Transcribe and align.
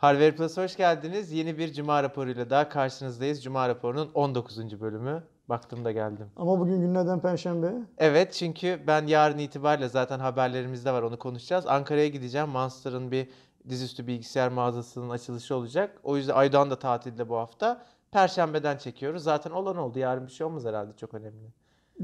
Harvard 0.00 0.36
Plus'a 0.36 0.62
hoş 0.64 0.76
geldiniz. 0.76 1.32
Yeni 1.32 1.58
bir 1.58 1.72
Cuma 1.72 2.02
raporuyla 2.02 2.50
daha 2.50 2.68
karşınızdayız. 2.68 3.44
Cuma 3.44 3.68
raporunun 3.68 4.10
19. 4.14 4.80
bölümü. 4.80 5.22
Baktım 5.48 5.84
da 5.84 5.92
geldim. 5.92 6.26
Ama 6.36 6.60
bugün 6.60 6.80
günlerden 6.80 7.20
perşembe. 7.20 7.72
Evet 7.98 8.32
çünkü 8.32 8.80
ben 8.86 9.06
yarın 9.06 9.38
itibariyle 9.38 9.88
zaten 9.88 10.18
haberlerimizde 10.18 10.92
var 10.92 11.02
onu 11.02 11.18
konuşacağız. 11.18 11.66
Ankara'ya 11.66 12.08
gideceğim. 12.08 12.48
Monster'ın 12.48 13.10
bir 13.10 13.28
dizüstü 13.68 14.06
bilgisayar 14.06 14.48
mağazasının 14.48 15.10
açılışı 15.10 15.54
olacak. 15.56 16.00
O 16.02 16.16
yüzden 16.16 16.34
Aydoğan 16.34 16.70
da 16.70 16.78
tatilde 16.78 17.28
bu 17.28 17.36
hafta. 17.36 17.82
Perşembeden 18.12 18.76
çekiyoruz. 18.76 19.22
Zaten 19.22 19.50
olan 19.50 19.76
oldu. 19.76 19.98
Yarın 19.98 20.26
bir 20.26 20.32
şey 20.32 20.46
olmaz 20.46 20.64
herhalde 20.64 20.92
çok 20.96 21.14
önemli. 21.14 21.52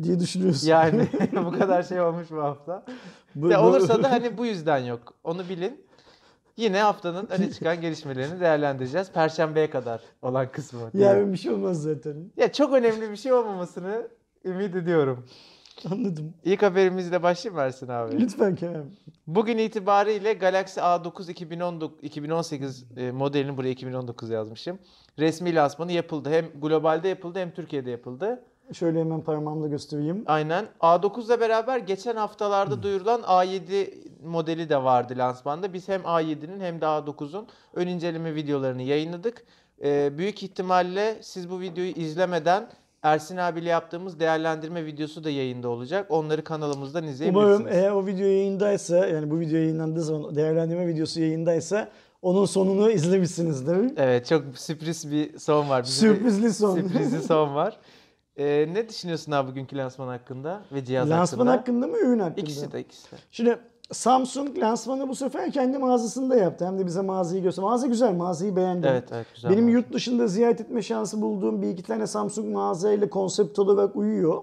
diye 0.03 0.19
düşünüyorsun. 0.21 0.69
Yani 0.69 1.09
bu 1.45 1.53
kadar 1.59 1.83
şey 1.83 2.01
olmuş 2.01 2.31
bu 2.31 2.43
hafta. 2.43 2.85
Bu- 3.35 3.51
bu- 3.51 3.57
olursa 3.57 4.03
da 4.03 4.11
hani 4.11 4.39
bu 4.39 4.47
yüzden 4.47 4.79
yok. 4.79 5.15
Onu 5.25 5.49
bilin. 5.49 5.86
Yine 6.57 6.81
haftanın 6.81 7.27
öne 7.27 7.51
çıkan 7.51 7.81
gelişmelerini 7.81 8.41
değerlendireceğiz. 8.41 9.13
Perşembeye 9.13 9.71
kadar 9.71 10.01
olan 10.23 10.53
kısmı. 10.53 10.91
Yarın 10.95 11.33
bir 11.33 11.39
şey 11.39 11.53
olmaz 11.53 11.83
zaten. 11.83 12.17
Ya 12.37 12.53
çok 12.53 12.73
önemli 12.73 13.11
bir 13.11 13.17
şey 13.17 13.33
olmamasını 13.33 14.09
ümit 14.45 14.75
ediyorum. 14.77 15.27
Anladım. 15.91 16.35
İlk 16.45 16.63
haberimizle 16.63 17.23
başlayayım 17.23 17.61
Ersin 17.61 17.89
abi. 17.89 18.21
Lütfen 18.21 18.55
Kerem. 18.55 18.91
Bugün 19.27 19.59
itibariyle 19.59 20.33
Galaxy 20.33 20.81
A9 20.81 21.31
2019, 21.31 21.99
2018 22.03 22.87
e, 22.97 23.11
modelinin 23.11 23.57
buraya 23.57 23.71
2019 23.71 24.31
yazmışım. 24.31 24.79
Resmi 25.19 25.55
lansmanı 25.55 25.93
yapıldı. 25.93 26.31
Hem 26.31 26.61
globalde 26.61 27.09
yapıldı 27.09 27.39
hem 27.39 27.51
Türkiye'de 27.51 27.91
yapıldı. 27.91 28.43
Şöyle 28.73 29.01
hemen 29.01 29.21
parmağımla 29.21 29.69
göstereyim. 29.69 30.25
Aynen. 30.27 30.67
A9'la 30.81 31.41
beraber 31.41 31.79
geçen 31.79 32.17
haftalarda 32.17 32.83
duyurulan 32.83 33.21
A7 33.21 33.95
modeli 34.27 34.69
de 34.69 34.83
vardı 34.83 35.15
lansmanda. 35.17 35.73
Biz 35.73 35.89
hem 35.89 36.01
A7'nin 36.01 36.61
hem 36.61 36.81
de 36.81 36.85
A9'un 36.85 37.47
ön 37.75 37.87
inceleme 37.87 38.35
videolarını 38.35 38.83
yayınladık. 38.83 39.45
Ee, 39.85 40.19
büyük 40.19 40.43
ihtimalle 40.43 41.19
siz 41.21 41.51
bu 41.51 41.61
videoyu 41.61 41.91
izlemeden 41.91 42.69
Ersin 43.03 43.37
abiyle 43.37 43.69
yaptığımız 43.69 44.21
değerlendirme 44.21 44.87
videosu 44.87 45.25
da 45.25 45.31
yayında 45.31 45.69
olacak. 45.69 46.07
Onları 46.11 46.45
kanalımızdan 46.45 47.05
izleyebilirsiniz. 47.05 47.61
Umarım 47.61 47.69
eğer 47.69 47.91
o 47.91 48.07
video 48.07 48.27
yayındaysa 48.27 49.07
yani 49.07 49.31
bu 49.31 49.41
video 49.41 49.59
yayınlandığı 49.59 50.03
zaman 50.03 50.35
değerlendirme 50.37 50.87
videosu 50.87 51.21
yayındaysa 51.21 51.89
onun 52.23 52.45
sonunu 52.45 52.91
izlemişsinizdir. 52.91 53.93
Evet 53.97 54.27
çok 54.27 54.43
sürpriz 54.55 55.13
bir 55.13 55.39
son 55.39 55.69
var. 55.69 55.83
Bize 55.83 55.93
Sürprizli 55.93 56.55
son. 56.55 56.75
Sürprizli 56.75 57.23
son 57.27 57.55
var. 57.55 57.79
Ee, 58.37 58.69
ne 58.73 58.89
düşünüyorsun 58.89 59.33
abi 59.33 59.51
bugünkü 59.51 59.77
lansman 59.77 60.09
hakkında 60.09 60.63
ve 60.73 60.85
cihaz 60.85 61.11
Lansman 61.11 61.47
hakkında? 61.47 61.83
hakkında 61.83 61.87
mı 61.87 61.99
ürün 61.99 62.19
hakkında? 62.19 62.41
İkisi 62.41 62.73
de 62.73 62.81
ikisi 62.81 63.13
de. 63.13 63.17
Şimdi 63.31 63.59
Samsung 63.93 64.59
lansmanı 64.59 65.09
bu 65.09 65.15
sefer 65.15 65.53
kendi 65.53 65.79
mağazasında 65.79 66.37
yaptı. 66.37 66.67
Hem 66.67 66.79
de 66.79 66.87
bize 66.87 67.01
mağazayı 67.01 67.43
gösterdi. 67.43 67.67
Mağaza 67.67 67.87
güzel, 67.87 68.15
mağazayı 68.15 68.57
beğendim. 68.57 68.91
Evet 68.91 69.09
evet 69.13 69.27
güzel. 69.35 69.51
Benim 69.51 69.67
var. 69.67 69.73
yurt 69.73 69.93
dışında 69.93 70.27
ziyaret 70.27 70.61
etme 70.61 70.83
şansı 70.83 71.23
bulduğum 71.23 71.63
bir 71.63 71.69
iki 71.69 71.83
tane 71.83 72.07
Samsung 72.07 72.53
mağazayla 72.53 73.11
konsept 73.11 73.59
olarak 73.59 73.97
uyuyor. 73.97 74.43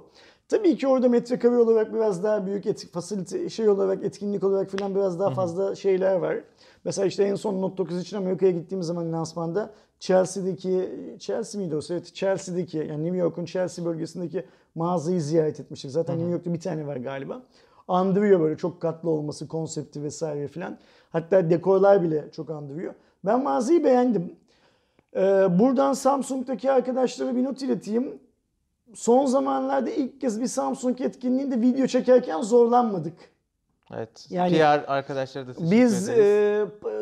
Tabii 0.49 0.77
ki 0.77 0.87
orada 0.87 1.09
metrekare 1.09 1.57
olarak 1.57 1.93
biraz 1.93 2.23
daha 2.23 2.45
büyük 2.45 2.65
etki, 2.65 2.87
fasilite 2.87 3.49
şey 3.49 3.69
olarak, 3.69 4.03
etkinlik 4.03 4.43
olarak 4.43 4.69
falan 4.69 4.95
biraz 4.95 5.19
daha 5.19 5.29
fazla 5.29 5.75
şeyler 5.75 6.15
var. 6.15 6.37
Mesela 6.85 7.05
işte 7.05 7.23
en 7.23 7.35
son 7.35 7.61
Note 7.61 7.77
9 7.77 8.01
için 8.01 8.17
Amerika'ya 8.17 8.51
gittiğim 8.51 8.83
zaman 8.83 9.13
lansmanda 9.13 9.73
Chelsea'deki, 9.99 10.89
Chelsea 11.19 11.61
miydi 11.61 11.75
o? 11.75 11.79
Evet, 11.89 12.15
Chelsea'deki 12.15 12.77
yani 12.77 13.03
New 13.03 13.17
York'un 13.17 13.45
Chelsea 13.45 13.85
bölgesindeki 13.85 14.45
mağazayı 14.75 15.21
ziyaret 15.21 15.59
etmiştik. 15.59 15.91
Zaten 15.91 16.17
New 16.17 16.31
York'ta 16.31 16.53
bir 16.53 16.59
tane 16.59 16.87
var 16.87 16.95
galiba. 16.95 17.41
Andırıyor 17.87 18.39
böyle 18.39 18.57
çok 18.57 18.81
katlı 18.81 19.09
olması, 19.09 19.47
konsepti 19.47 20.03
vesaire 20.03 20.47
filan. 20.47 20.77
Hatta 21.11 21.49
dekorlar 21.49 22.03
bile 22.03 22.31
çok 22.31 22.49
andırıyor. 22.49 22.93
Ben 23.25 23.43
mağazayı 23.43 23.83
beğendim. 23.83 24.35
Ee, 25.15 25.19
buradan 25.59 25.93
Samsung'daki 25.93 26.71
arkadaşlara 26.71 27.35
bir 27.35 27.43
not 27.43 27.61
ileteyim. 27.61 28.19
Son 28.93 29.25
zamanlarda 29.25 29.89
ilk 29.89 30.21
kez 30.21 30.41
bir 30.41 30.47
Samsung 30.47 31.01
etkinliğinde 31.01 31.61
video 31.61 31.87
çekerken 31.87 32.41
zorlanmadık. 32.41 33.32
Evet. 33.97 34.27
Yani 34.29 34.51
PR 34.57 34.91
arkadaşlara 34.91 35.47
da 35.47 35.53
teşekkür 35.53 35.71
Biz 35.71 36.09
ederiz. 36.09 36.19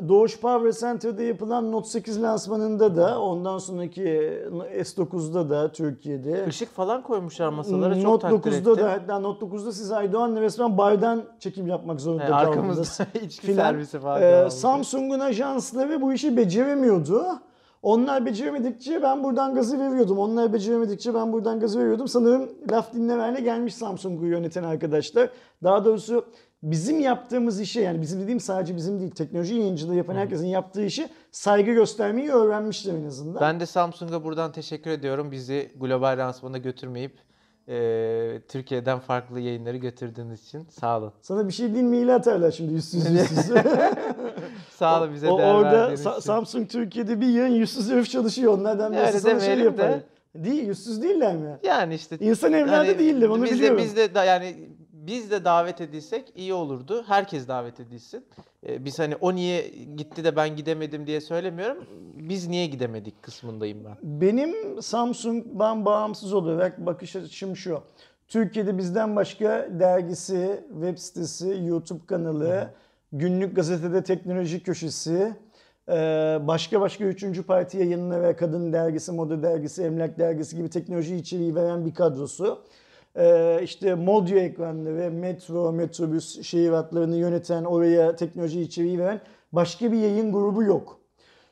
e, 0.04 0.10
Doğuş 0.10 0.40
Power 0.40 0.72
Center'da 0.72 1.24
yapılan 1.24 1.72
Note 1.72 1.90
8 1.90 2.22
lansmanında 2.22 2.96
da 2.96 3.20
ondan 3.22 3.58
sonraki 3.58 4.04
S9'da 4.82 5.50
da 5.50 5.72
Türkiye'de 5.72 6.46
Işık 6.48 6.70
falan 6.70 7.04
koymuşlar 7.04 7.50
masalara 7.50 7.96
çok 7.96 8.04
Note 8.04 8.28
takdir 8.30 8.52
9'da 8.52 8.72
ettim. 8.72 8.84
da 8.86 8.92
hatta 8.92 9.20
Note 9.20 9.46
9'da 9.46 9.72
siz 9.72 9.92
Aydoğan'la 9.92 10.42
resmen 10.42 10.78
bardan 10.78 11.24
çekim 11.40 11.68
yapmak 11.68 12.02
zorunda 12.02 12.24
He, 12.24 12.28
kaldınız. 12.30 12.48
arkamızda 13.02 13.20
içki 13.26 13.48
filan. 13.48 13.72
servisi 13.72 14.00
falan. 14.00 14.22
Ee. 14.22 14.50
Samsung'un 14.50 15.20
ajansları 15.20 16.02
bu 16.02 16.14
işi 16.14 16.38
beceremiyordu. 16.38 17.26
Onlar 17.84 18.26
beceremedikçe 18.26 19.04
ben 19.04 19.24
buradan 19.24 19.56
gazı 19.56 19.80
veriyordum. 19.80 20.20
Onlar 20.20 20.54
beceremedikçe 20.54 21.14
ben 21.14 21.34
buradan 21.34 21.60
gazı 21.60 21.80
veriyordum. 21.80 22.08
Sanırım 22.08 22.50
laf 22.72 22.94
dinlemeyle 22.94 23.42
gelmiş 23.42 23.76
Samsung'u 23.76 24.26
yöneten 24.26 24.64
arkadaşlar. 24.64 25.30
Daha 25.64 25.86
doğrusu 25.86 26.26
bizim 26.64 27.00
yaptığımız 27.00 27.62
işe 27.62 27.82
yani 27.82 28.02
bizim 28.02 28.22
dediğim 28.22 28.40
sadece 28.40 28.76
bizim 28.76 29.00
değil 29.00 29.12
teknoloji 29.12 29.56
yayıncılığı 29.56 29.96
yapan 29.96 30.16
herkesin 30.16 30.48
yaptığı 30.48 30.86
işi 30.86 31.10
saygı 31.32 31.72
göstermeyi 31.72 32.32
öğrenmişler 32.32 32.94
en 32.94 33.06
azından. 33.06 33.42
Ben 33.42 33.60
de 33.60 33.66
Samsung'a 33.66 34.24
buradan 34.24 34.52
teşekkür 34.52 34.92
ediyorum. 34.92 35.32
Bizi 35.32 35.72
global 35.80 36.18
lansmana 36.18 36.58
götürmeyip 36.58 37.12
e, 37.68 38.42
Türkiye'den 38.48 39.00
farklı 39.00 39.40
yayınları 39.40 39.78
götürdüğünüz 39.78 40.44
için. 40.44 40.68
Sağ 40.80 40.98
olun. 40.98 41.14
Sana 41.22 41.48
bir 41.48 41.54
şey 41.54 41.68
diyeyim 41.68 41.90
mail 41.90 42.16
atarlar 42.16 42.52
şimdi 42.52 42.74
yüzsüz 42.74 43.10
yüzsüz. 43.12 43.38
Sağ 44.70 45.02
olun 45.02 45.14
bize 45.14 45.30
O- 45.30 45.38
değer 45.38 45.54
orada 45.54 45.94
Sa- 45.94 46.12
için. 46.12 46.20
Samsung 46.20 46.70
Türkiye'de 46.70 47.22
bir 47.22 47.28
yığın 47.28 47.48
yüzsüz 47.48 47.90
herif 47.90 48.10
çalışıyor. 48.10 48.58
Onlardan 48.58 48.94
birisi 48.94 49.20
sana 49.20 49.40
şey 49.40 49.50
demeyelim 49.50 49.78
de. 49.78 49.82
yapar. 49.84 50.00
Değil, 50.36 50.68
yüzsüz 50.68 51.02
değiller 51.02 51.36
mi? 51.36 51.58
Yani 51.64 51.96
işte 51.96 52.18
İnsan 52.20 52.54
evladı 52.54 52.76
hani 52.76 53.00
değiller, 53.00 53.28
onu 53.28 53.44
biz 53.44 53.52
biliyorum. 53.52 53.78
De, 53.78 53.84
biz 53.84 53.96
de 53.96 54.16
da, 54.16 54.24
yani 54.24 54.56
biz 55.08 55.32
de 55.32 55.46
davet 55.46 55.82
edilsek 55.82 56.34
iyi 56.36 56.54
olurdu. 56.54 57.04
Herkes 57.08 57.48
davet 57.48 57.80
edilsin. 57.80 58.26
Ee, 58.68 58.86
biz 58.86 59.00
hani 59.00 59.16
o 59.16 59.36
niye 59.36 59.70
gitti 59.98 60.24
de 60.24 60.36
ben 60.36 60.56
gidemedim 60.56 61.08
diye 61.08 61.22
söylemiyorum. 61.22 61.86
Biz 62.16 62.48
niye 62.48 62.66
gidemedik 62.68 63.24
kısmındayım 63.24 63.86
ben. 63.86 63.98
Benim 64.04 64.82
Samsung'dan 64.82 65.86
bağımsız 65.86 66.34
olarak 66.34 66.86
bakış 66.86 67.16
açım 67.16 67.56
şu. 67.56 67.84
Türkiye'de 68.28 68.78
bizden 68.78 69.16
başka 69.16 69.68
dergisi, 69.80 70.64
web 70.74 70.98
sitesi, 70.98 71.62
YouTube 71.66 72.06
kanalı, 72.06 72.70
günlük 73.14 73.56
gazetede 73.56 74.04
teknoloji 74.04 74.64
köşesi, 74.64 75.34
e, 75.90 75.94
başka 76.42 76.82
başka 76.82 77.04
üçüncü 77.04 77.44
parti 77.44 77.78
yayınları, 77.78 78.36
kadın 78.38 78.74
dergisi, 78.74 79.12
moda 79.12 79.44
dergisi, 79.44 79.84
emlak 79.84 80.20
dergisi 80.20 80.56
gibi 80.58 80.70
teknoloji 80.70 81.16
içeriği 81.16 81.56
veren 81.56 81.86
bir 81.86 81.94
kadrosu. 81.94 82.64
E, 83.16 83.60
işte 83.64 83.96
modyo 83.96 84.38
ekranları, 84.38 85.12
metro, 85.12 85.72
metrobüs 85.72 86.42
şehir 86.42 86.70
hatlarını 86.70 87.16
yöneten, 87.16 87.64
oraya 87.64 88.16
teknoloji 88.16 88.62
içeriği 88.62 89.00
veren 89.00 89.22
başka 89.52 89.92
bir 89.92 89.98
yayın 89.98 90.32
grubu 90.32 90.64
yok. 90.64 91.00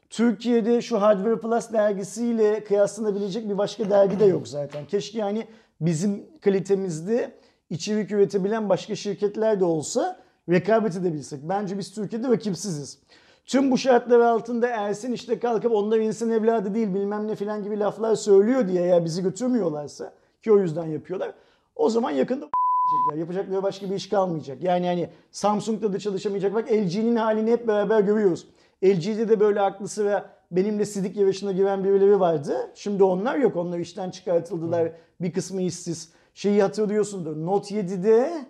Türkiye'de 0.09 0.81
şu 0.81 1.01
Hardware 1.01 1.37
Plus 1.37 1.73
dergisiyle 1.73 2.63
kıyaslanabilecek 2.63 3.49
bir 3.49 3.57
başka 3.57 3.89
dergi 3.89 4.19
de 4.19 4.25
yok 4.25 4.47
zaten. 4.47 4.85
Keşke 4.85 5.19
yani 5.19 5.47
bizim 5.81 6.25
kalitemizde 6.41 7.31
içerik 7.69 8.11
üretebilen 8.11 8.69
başka 8.69 8.95
şirketler 8.95 9.59
de 9.59 9.65
olsa 9.65 10.19
rekabet 10.49 10.95
edebilsek. 10.95 11.39
Bence 11.43 11.77
biz 11.77 11.91
Türkiye'de 11.91 12.27
rakipsiziz. 12.27 12.99
Tüm 13.45 13.71
bu 13.71 13.77
şartlar 13.77 14.19
altında 14.19 14.67
Ersin 14.67 15.11
işte 15.11 15.39
kalkıp 15.39 15.71
onlar 15.71 15.97
insan 15.97 16.29
evladı 16.29 16.75
değil 16.75 16.93
bilmem 16.93 17.27
ne 17.27 17.35
filan 17.35 17.63
gibi 17.63 17.79
laflar 17.79 18.15
söylüyor 18.15 18.67
diye 18.67 18.83
ya 18.83 19.05
bizi 19.05 19.23
götürmüyorlarsa 19.23 20.13
ki 20.41 20.51
o 20.51 20.59
yüzden 20.59 20.85
yapıyorlar. 20.85 21.33
O 21.79 21.89
zaman 21.89 22.11
yakında 22.11 22.45
yapacaklar. 22.91 23.19
Yapacakları 23.19 23.63
başka 23.63 23.89
bir 23.89 23.95
iş 23.95 24.09
kalmayacak. 24.09 24.63
Yani 24.63 24.87
hani 24.87 25.09
Samsung'da 25.31 25.93
da 25.93 25.99
çalışamayacak. 25.99 26.53
Bak 26.53 26.71
LG'nin 26.71 27.15
halini 27.15 27.51
hep 27.51 27.67
beraber 27.67 27.99
görüyoruz. 27.99 28.47
LG'de 28.83 29.29
de 29.29 29.39
böyle 29.39 29.61
aklı 29.61 29.87
sıra 29.87 30.29
benimle 30.51 30.85
sidik 30.85 31.17
yarışına 31.17 31.51
giren 31.51 31.83
birileri 31.83 32.19
vardı. 32.19 32.71
Şimdi 32.75 33.03
onlar 33.03 33.35
yok. 33.35 33.55
Onlar 33.55 33.79
işten 33.79 34.09
çıkartıldılar. 34.09 34.91
Bir 35.21 35.33
kısmı 35.33 35.61
işsiz. 35.61 36.09
Şeyi 36.33 36.61
hatırlıyorsundur. 36.61 37.45
Note 37.45 37.75
7'de 37.75 38.45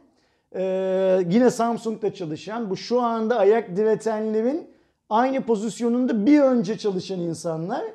e, 0.55 0.63
yine 1.29 1.49
Samsung'da 1.49 2.13
çalışan 2.13 2.69
bu 2.69 2.77
şu 2.77 3.01
anda 3.01 3.39
ayak 3.39 3.75
diretenlerin 3.75 4.67
aynı 5.09 5.41
pozisyonunda 5.41 6.25
bir 6.25 6.41
önce 6.41 6.77
çalışan 6.77 7.19
insanlar 7.19 7.85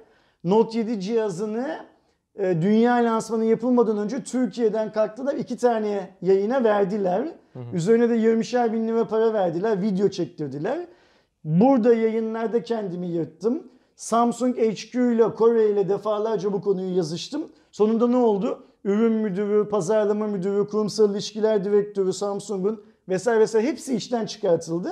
Note 0.44 0.78
7 0.78 1.00
cihazını 1.00 1.93
dünya 2.38 2.94
lansmanı 2.94 3.44
yapılmadan 3.44 3.98
önce 3.98 4.24
Türkiye'den 4.24 4.92
kalktılar. 4.92 5.34
iki 5.34 5.56
tane 5.56 6.10
yayına 6.22 6.64
verdiler. 6.64 7.28
Üzerine 7.72 8.08
de 8.08 8.16
20'şer 8.16 8.72
bin 8.72 8.88
lira 8.88 9.08
para 9.08 9.32
verdiler. 9.32 9.82
Video 9.82 10.08
çektirdiler. 10.08 10.86
Burada 11.44 11.94
yayınlarda 11.94 12.62
kendimi 12.62 13.06
yırttım. 13.06 13.62
Samsung 13.96 14.56
HQ 14.56 14.94
ile 15.14 15.34
Kore 15.34 15.70
ile 15.70 15.88
defalarca 15.88 16.52
bu 16.52 16.60
konuyu 16.60 16.96
yazıştım. 16.96 17.48
Sonunda 17.72 18.08
ne 18.08 18.16
oldu? 18.16 18.66
Ürün 18.84 19.12
müdürü, 19.12 19.68
pazarlama 19.68 20.26
müdürü, 20.26 20.68
kurumsal 20.68 21.10
ilişkiler 21.10 21.64
direktörü 21.64 22.12
Samsung'un 22.12 22.84
vesaire 23.08 23.40
vesaire 23.40 23.66
hepsi 23.66 23.96
işten 23.96 24.26
çıkartıldı. 24.26 24.88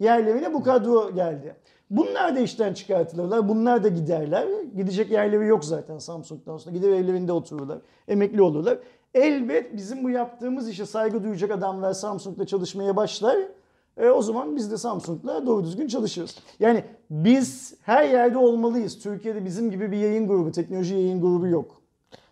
Yerlerine 0.00 0.54
bu 0.54 0.62
kadro 0.62 1.14
geldi. 1.14 1.56
Bunlar 1.90 2.36
da 2.36 2.40
işten 2.40 2.74
çıkartılırlar. 2.74 3.48
Bunlar 3.48 3.84
da 3.84 3.88
giderler. 3.88 4.46
Gidecek 4.76 5.10
yerleri 5.10 5.46
yok 5.46 5.64
zaten 5.64 5.98
Samsung'dan 5.98 6.56
sonra. 6.56 6.76
Gider 6.76 6.88
evlerinde 6.88 7.32
otururlar. 7.32 7.78
Emekli 8.08 8.42
olurlar. 8.42 8.78
Elbet 9.14 9.76
bizim 9.76 10.04
bu 10.04 10.10
yaptığımız 10.10 10.68
işe 10.68 10.86
saygı 10.86 11.24
duyacak 11.24 11.50
adamlar 11.50 11.92
Samsung'da 11.92 12.46
çalışmaya 12.46 12.96
başlar. 12.96 13.36
E, 13.96 14.08
o 14.08 14.22
zaman 14.22 14.56
biz 14.56 14.70
de 14.70 14.76
Samsung'la 14.76 15.46
doğru 15.46 15.64
düzgün 15.64 15.88
çalışırız. 15.88 16.36
Yani 16.60 16.84
biz 17.10 17.74
her 17.82 18.08
yerde 18.08 18.38
olmalıyız. 18.38 18.98
Türkiye'de 18.98 19.44
bizim 19.44 19.70
gibi 19.70 19.92
bir 19.92 19.96
yayın 19.96 20.28
grubu, 20.28 20.52
teknoloji 20.52 20.94
yayın 20.94 21.20
grubu 21.20 21.46
yok. 21.46 21.82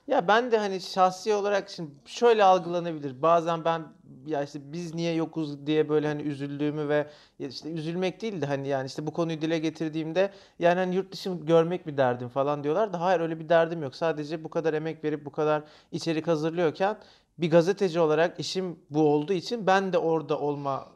Ya 0.07 0.29
ben 0.29 0.53
de 0.53 0.59
hani 0.59 0.81
şahsi 0.81 1.35
olarak 1.35 1.71
şimdi 1.71 1.91
şöyle 2.05 2.45
algılanabilir. 2.45 3.23
Bazen 3.23 3.65
ben 3.65 3.83
ya 4.27 4.43
işte 4.43 4.73
biz 4.73 4.95
niye 4.95 5.15
yokuz 5.15 5.67
diye 5.67 5.89
böyle 5.89 6.09
hani 6.09 6.23
üzüldüğümü 6.23 6.89
ve 6.89 7.07
işte 7.39 7.73
üzülmek 7.73 8.23
değil 8.23 8.41
de 8.41 8.47
hani 8.47 8.69
yani 8.69 8.87
işte 8.87 9.07
bu 9.07 9.13
konuyu 9.13 9.41
dile 9.41 9.59
getirdiğimde 9.59 10.31
yani 10.59 10.79
hani 10.79 10.95
yurt 10.95 11.13
dışı 11.13 11.31
görmek 11.31 11.87
bir 11.87 11.97
derdim 11.97 12.29
falan 12.29 12.65
diyorlar 12.65 12.93
da 12.93 13.01
hayır 13.01 13.21
öyle 13.21 13.41
bir 13.41 13.49
derdim 13.49 13.83
yok. 13.83 13.95
Sadece 13.95 14.45
bu 14.45 14.51
kadar 14.51 14.75
emek 14.75 15.05
verip 15.05 15.25
bu 15.27 15.33
kadar 15.33 15.63
içerik 15.93 16.27
hazırlıyorken 16.27 16.97
bir 17.39 17.51
gazeteci 17.51 18.01
olarak 18.01 18.41
işim 18.41 18.79
bu 18.91 19.01
olduğu 19.01 19.33
için 19.33 19.67
ben 19.67 19.93
de 19.93 19.99
orada 19.99 20.39
olma 20.39 20.87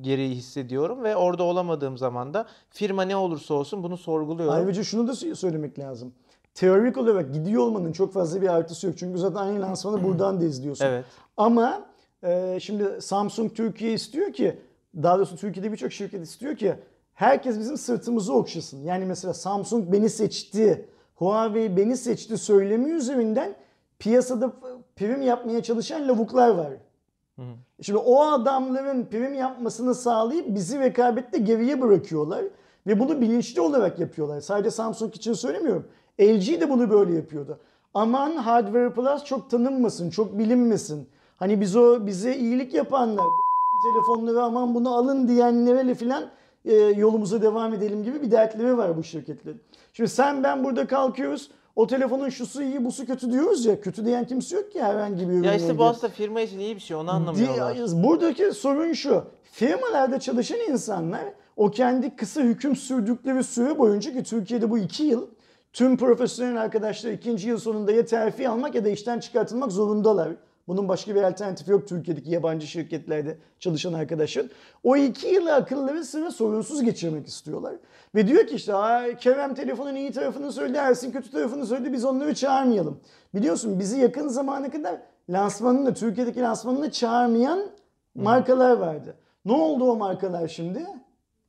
gereği 0.00 0.34
hissediyorum 0.34 1.04
ve 1.04 1.16
orada 1.16 1.42
olamadığım 1.42 1.98
zaman 1.98 2.34
da 2.34 2.46
firma 2.70 3.02
ne 3.02 3.16
olursa 3.16 3.54
olsun 3.54 3.82
bunu 3.82 3.96
sorguluyorum. 3.96 4.54
Ayrıca 4.54 4.84
şunu 4.84 5.08
da 5.08 5.14
söylemek 5.14 5.78
lazım. 5.78 6.12
Teorik 6.54 6.96
olarak 6.96 7.32
gidiyor 7.34 7.62
olmanın 7.62 7.92
çok 7.92 8.12
fazla 8.12 8.42
bir 8.42 8.48
artısı 8.48 8.86
yok. 8.86 8.98
Çünkü 8.98 9.18
zaten 9.18 9.36
aynı 9.36 9.60
lansmanı 9.60 10.04
buradan 10.04 10.40
da 10.40 10.44
izliyorsun. 10.44 10.84
Evet. 10.84 11.04
Ama 11.36 11.82
e, 12.22 12.58
şimdi 12.60 13.00
Samsung 13.00 13.54
Türkiye 13.54 13.92
istiyor 13.92 14.32
ki, 14.32 14.58
daha 14.96 15.16
doğrusu 15.16 15.36
Türkiye'de 15.36 15.72
birçok 15.72 15.92
şirket 15.92 16.22
istiyor 16.22 16.56
ki 16.56 16.74
herkes 17.14 17.58
bizim 17.58 17.76
sırtımızı 17.76 18.34
okşasın. 18.34 18.82
Yani 18.82 19.04
mesela 19.04 19.34
Samsung 19.34 19.92
beni 19.92 20.08
seçti, 20.10 20.88
Huawei 21.14 21.76
beni 21.76 21.96
seçti 21.96 22.38
söylemi 22.38 22.90
üzerinden 22.90 23.54
piyasada 23.98 24.52
prim 24.96 25.22
yapmaya 25.22 25.62
çalışan 25.62 26.08
lavuklar 26.08 26.48
var. 26.48 26.72
Şimdi 27.82 27.98
o 27.98 28.22
adamların 28.22 29.04
prim 29.04 29.34
yapmasını 29.34 29.94
sağlayıp 29.94 30.54
bizi 30.54 30.80
rekabette 30.80 31.38
geriye 31.38 31.80
bırakıyorlar. 31.80 32.44
Ve 32.86 33.00
bunu 33.00 33.20
bilinçli 33.20 33.60
olarak 33.60 33.98
yapıyorlar. 33.98 34.40
Sadece 34.40 34.70
Samsung 34.70 35.16
için 35.16 35.32
söylemiyorum. 35.32 35.86
LG 36.20 36.60
de 36.60 36.70
bunu 36.70 36.90
böyle 36.90 37.14
yapıyordu. 37.14 37.58
Aman 37.94 38.36
Hardware 38.36 38.90
Plus 38.92 39.24
çok 39.24 39.50
tanınmasın, 39.50 40.10
çok 40.10 40.38
bilinmesin. 40.38 41.08
Hani 41.36 41.60
biz 41.60 41.76
o 41.76 42.06
bize 42.06 42.36
iyilik 42.36 42.74
yapanlar, 42.74 43.24
telefonları 43.92 44.42
aman 44.42 44.74
bunu 44.74 44.94
alın 44.94 45.28
diyenlere 45.28 45.94
filan 45.94 46.24
e, 46.64 46.74
yolumuza 46.74 47.42
devam 47.42 47.74
edelim 47.74 48.04
gibi 48.04 48.22
bir 48.22 48.30
dertleri 48.30 48.76
var 48.78 48.96
bu 48.96 49.02
şirketlerin. 49.02 49.60
Şimdi 49.92 50.10
sen 50.10 50.42
ben 50.42 50.64
burada 50.64 50.86
kalkıyoruz. 50.86 51.50
O 51.76 51.86
telefonun 51.86 52.28
şusu 52.28 52.62
iyi, 52.62 52.84
busu 52.84 53.06
kötü 53.06 53.32
diyoruz 53.32 53.66
ya. 53.66 53.80
Kötü 53.80 54.04
diyen 54.06 54.26
kimse 54.26 54.56
yok 54.56 54.72
ki 54.72 54.82
herhangi 54.82 55.28
bir 55.28 55.32
ürün. 55.32 55.42
Ya 55.42 55.54
işte 55.54 55.78
bu 55.78 55.84
aslında 55.84 56.12
firma 56.12 56.40
için 56.40 56.58
iyi 56.58 56.74
bir 56.76 56.80
şey 56.80 56.96
onu 56.96 57.10
anlamıyorlar. 57.10 57.76
Di- 57.76 58.02
Buradaki 58.02 58.52
sorun 58.52 58.92
şu. 58.92 59.24
Firmalarda 59.52 60.20
çalışan 60.20 60.58
insanlar 60.70 61.20
o 61.56 61.70
kendi 61.70 62.16
kısa 62.16 62.40
hüküm 62.40 62.76
sürdükleri 62.76 63.44
süre 63.44 63.78
boyunca 63.78 64.12
ki 64.12 64.22
Türkiye'de 64.22 64.70
bu 64.70 64.78
iki 64.78 65.02
yıl 65.04 65.26
tüm 65.72 65.96
profesyonel 65.96 66.60
arkadaşlar 66.60 67.10
ikinci 67.10 67.48
yıl 67.48 67.58
sonunda 67.58 67.92
ya 67.92 68.04
terfi 68.04 68.48
almak 68.48 68.74
ya 68.74 68.84
da 68.84 68.88
işten 68.88 69.20
çıkartılmak 69.20 69.72
zorundalar. 69.72 70.28
Bunun 70.68 70.88
başka 70.88 71.14
bir 71.14 71.22
alternatifi 71.22 71.70
yok 71.70 71.88
Türkiye'deki 71.88 72.30
yabancı 72.30 72.66
şirketlerde 72.66 73.38
çalışan 73.58 73.92
arkadaşlar. 73.92 74.46
O 74.84 74.96
iki 74.96 75.28
yılı 75.28 75.54
akılları 75.54 76.04
sıra 76.04 76.30
sorunsuz 76.30 76.82
geçirmek 76.82 77.26
istiyorlar. 77.26 77.74
Ve 78.14 78.26
diyor 78.26 78.46
ki 78.46 78.54
işte 78.54 78.74
"Aa, 78.74 79.16
Kerem 79.16 79.54
telefonun 79.54 79.94
iyi 79.94 80.12
tarafını 80.12 80.52
söyledi, 80.52 80.78
Ersin 80.78 81.10
kötü 81.12 81.30
tarafını 81.30 81.66
söyledi 81.66 81.92
biz 81.92 82.04
onları 82.04 82.34
çağırmayalım. 82.34 83.00
Biliyorsun 83.34 83.78
bizi 83.78 84.00
yakın 84.00 84.28
zamana 84.28 84.70
kadar 84.70 84.96
lansmanını, 85.30 85.94
Türkiye'deki 85.94 86.40
lansmanını 86.40 86.90
çağırmayan 86.90 87.60
markalar 88.14 88.76
vardı. 88.76 89.14
Ne 89.44 89.52
oldu 89.52 89.84
o 89.90 89.96
markalar 89.96 90.48
şimdi? 90.48 90.86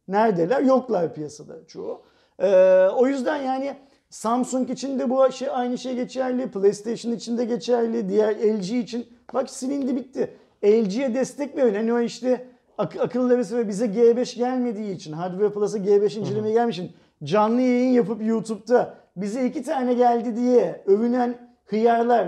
Neredeler? 0.08 0.62
Yoklar 0.62 1.14
piyasada 1.14 1.68
çoğu. 1.68 2.02
Ee, 2.40 2.88
o 2.96 3.08
yüzden 3.08 3.38
yani 3.42 3.76
Samsung 4.14 4.70
için 4.70 5.00
de 5.00 5.10
bu 5.10 5.32
şey 5.32 5.48
aynı 5.52 5.78
şey 5.78 5.96
geçerli. 5.96 6.48
PlayStation 6.52 7.12
için 7.12 7.38
de 7.38 7.46
geçerli. 7.46 8.10
Diğer 8.10 8.36
LG 8.36 8.72
için. 8.72 9.08
Bak 9.34 9.50
silindi 9.50 9.96
bitti. 9.96 10.34
LG'ye 10.66 11.16
destek 11.16 11.58
verin. 11.58 11.76
Hani 11.76 11.94
o 11.94 12.00
işte 12.00 12.48
ak- 12.78 13.00
akıllı 13.00 13.38
ve 13.58 13.68
bize 13.68 13.86
G5 13.86 14.38
gelmediği 14.38 14.96
için, 14.96 15.12
Hardware 15.14 15.50
Plus'a 15.50 15.78
G5 15.78 16.20
incelemeye 16.20 16.54
gelmiş 16.54 16.80
için 16.80 16.92
canlı 17.24 17.62
yayın 17.62 17.94
yapıp 17.94 18.26
YouTube'da 18.26 18.96
bize 19.16 19.46
iki 19.46 19.64
tane 19.64 19.94
geldi 19.94 20.36
diye 20.36 20.84
övünen 20.86 21.38
hıyarlar 21.66 22.28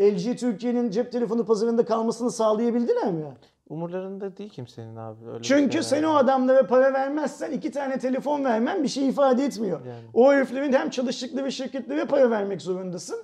LG 0.00 0.36
Türkiye'nin 0.38 0.90
cep 0.90 1.12
telefonu 1.12 1.46
pazarında 1.46 1.84
kalmasını 1.84 2.30
sağlayabildiler 2.30 3.12
mi? 3.12 3.24
Umurlarında 3.68 4.36
değil 4.36 4.50
kimsenin 4.50 4.96
abi. 4.96 5.26
Öyle 5.28 5.42
Çünkü 5.42 5.72
şey 5.72 5.82
sen 5.82 5.96
yani. 5.96 6.06
o 6.06 6.14
adamlara 6.14 6.66
para 6.66 6.92
vermezsen 6.92 7.52
iki 7.52 7.70
tane 7.70 7.98
telefon 7.98 8.44
vermen 8.44 8.82
bir 8.82 8.88
şey 8.88 9.08
ifade 9.08 9.44
etmiyor. 9.44 9.80
Yani. 9.86 10.04
O 10.14 10.32
heriflerin 10.32 10.72
hem 10.72 10.90
çalıştıkları 10.90 11.52
şirketlere 11.52 12.04
para 12.04 12.30
vermek 12.30 12.62
zorundasın. 12.62 13.18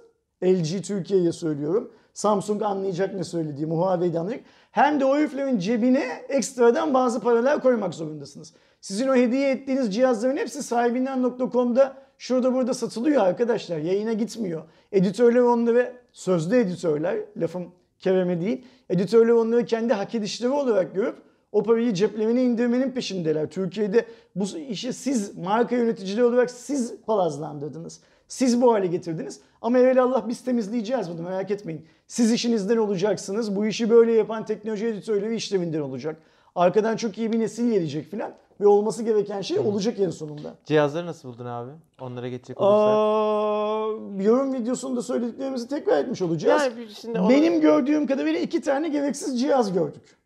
LG 0.45 0.83
Türkiye'ye 0.85 1.33
söylüyorum. 1.33 1.93
Samsung 2.13 2.63
anlayacak 2.63 3.15
ne 3.15 3.25
söylediğimi, 3.25 3.75
Huawei 3.75 4.13
de 4.13 4.19
anlayacak. 4.19 4.45
Hem 4.71 5.01
de 5.01 5.05
o 5.05 5.17
heriflerin 5.17 5.59
cebine 5.59 6.05
ekstradan 6.29 6.95
bazı 6.95 7.21
paralar 7.21 7.63
koymak 7.63 7.95
zorundasınız. 7.95 8.55
Sizin 8.81 9.09
o 9.09 9.15
hediye 9.15 9.51
ettiğiniz 9.51 9.95
cihazların 9.95 10.37
hepsi 10.37 10.63
sahibinden.com'da 10.63 11.97
şurada 12.19 12.55
burada 12.55 12.75
satılıyor 12.75 13.23
arkadaşlar. 13.23 13.79
Yayına 13.79 14.13
gitmiyor. 14.13 14.63
Editörler 14.93 15.41
onları, 15.41 15.93
sözde 16.13 16.61
editörler, 16.61 17.19
lafım 17.37 17.73
Kerem'e 18.03 18.41
değil. 18.41 18.65
Editörler 18.91 19.33
onları 19.33 19.65
kendi 19.65 19.95
hak 19.95 20.15
edişleri 20.15 20.51
olarak 20.51 20.95
görüp 20.95 21.17
o 21.53 21.63
parayı 21.63 21.95
ceplerine 21.95 22.43
indirmenin 22.43 22.91
peşindeler. 22.91 23.51
Türkiye'de 23.51 24.07
bu 24.37 24.45
işi 24.59 24.93
siz 24.93 25.39
marka 25.39 25.77
yöneticileri 25.77 26.25
olarak 26.25 26.51
siz 26.51 26.95
palazlandırdınız. 27.07 28.01
Siz 28.29 28.63
bu 28.63 28.73
hale 28.73 28.87
getirdiniz. 28.87 29.41
Ama 29.63 29.79
Allah 29.79 30.25
biz 30.29 30.45
temizleyeceğiz 30.45 31.11
bunu 31.11 31.23
merak 31.23 31.51
etmeyin. 31.51 31.87
Siz 32.07 32.33
işinizden 32.33 32.77
olacaksınız. 32.77 33.57
Bu 33.57 33.67
işi 33.67 33.91
böyle 33.91 34.13
yapan 34.13 34.47
teknoloji 34.47 34.87
editörleri 34.87 35.35
işleminden 35.35 35.81
olacak. 35.81 36.17
Arkadan 36.55 36.97
çok 36.97 37.19
iyi 37.19 37.33
bir 37.33 37.41
nesil 37.41 37.71
gelecek 37.71 38.11
filan. 38.11 38.33
Ve 38.63 38.67
olması 38.67 39.03
gereken 39.03 39.41
şey 39.41 39.59
olacak 39.59 40.01
en 40.01 40.11
sonunda. 40.11 40.55
Cihazları 40.65 41.07
nasıl 41.07 41.29
buldun 41.29 41.47
abi? 41.47 41.71
Onlara 42.01 42.29
geçecek 42.29 42.61
olursak. 42.61 42.95
Aa, 42.97 44.23
yorum 44.23 44.53
videosunda 44.53 45.03
söylediklerimizi 45.03 45.69
tekrar 45.69 45.99
etmiş 45.99 46.23
olacağız. 46.23 46.63
Yani 46.63 46.89
şimdi 47.01 47.21
onu- 47.21 47.29
Benim 47.31 47.61
gördüğüm 47.61 48.07
kadarıyla 48.07 48.41
iki 48.41 48.61
tane 48.61 48.89
gereksiz 48.89 49.41
cihaz 49.41 49.73
gördük. 49.73 50.17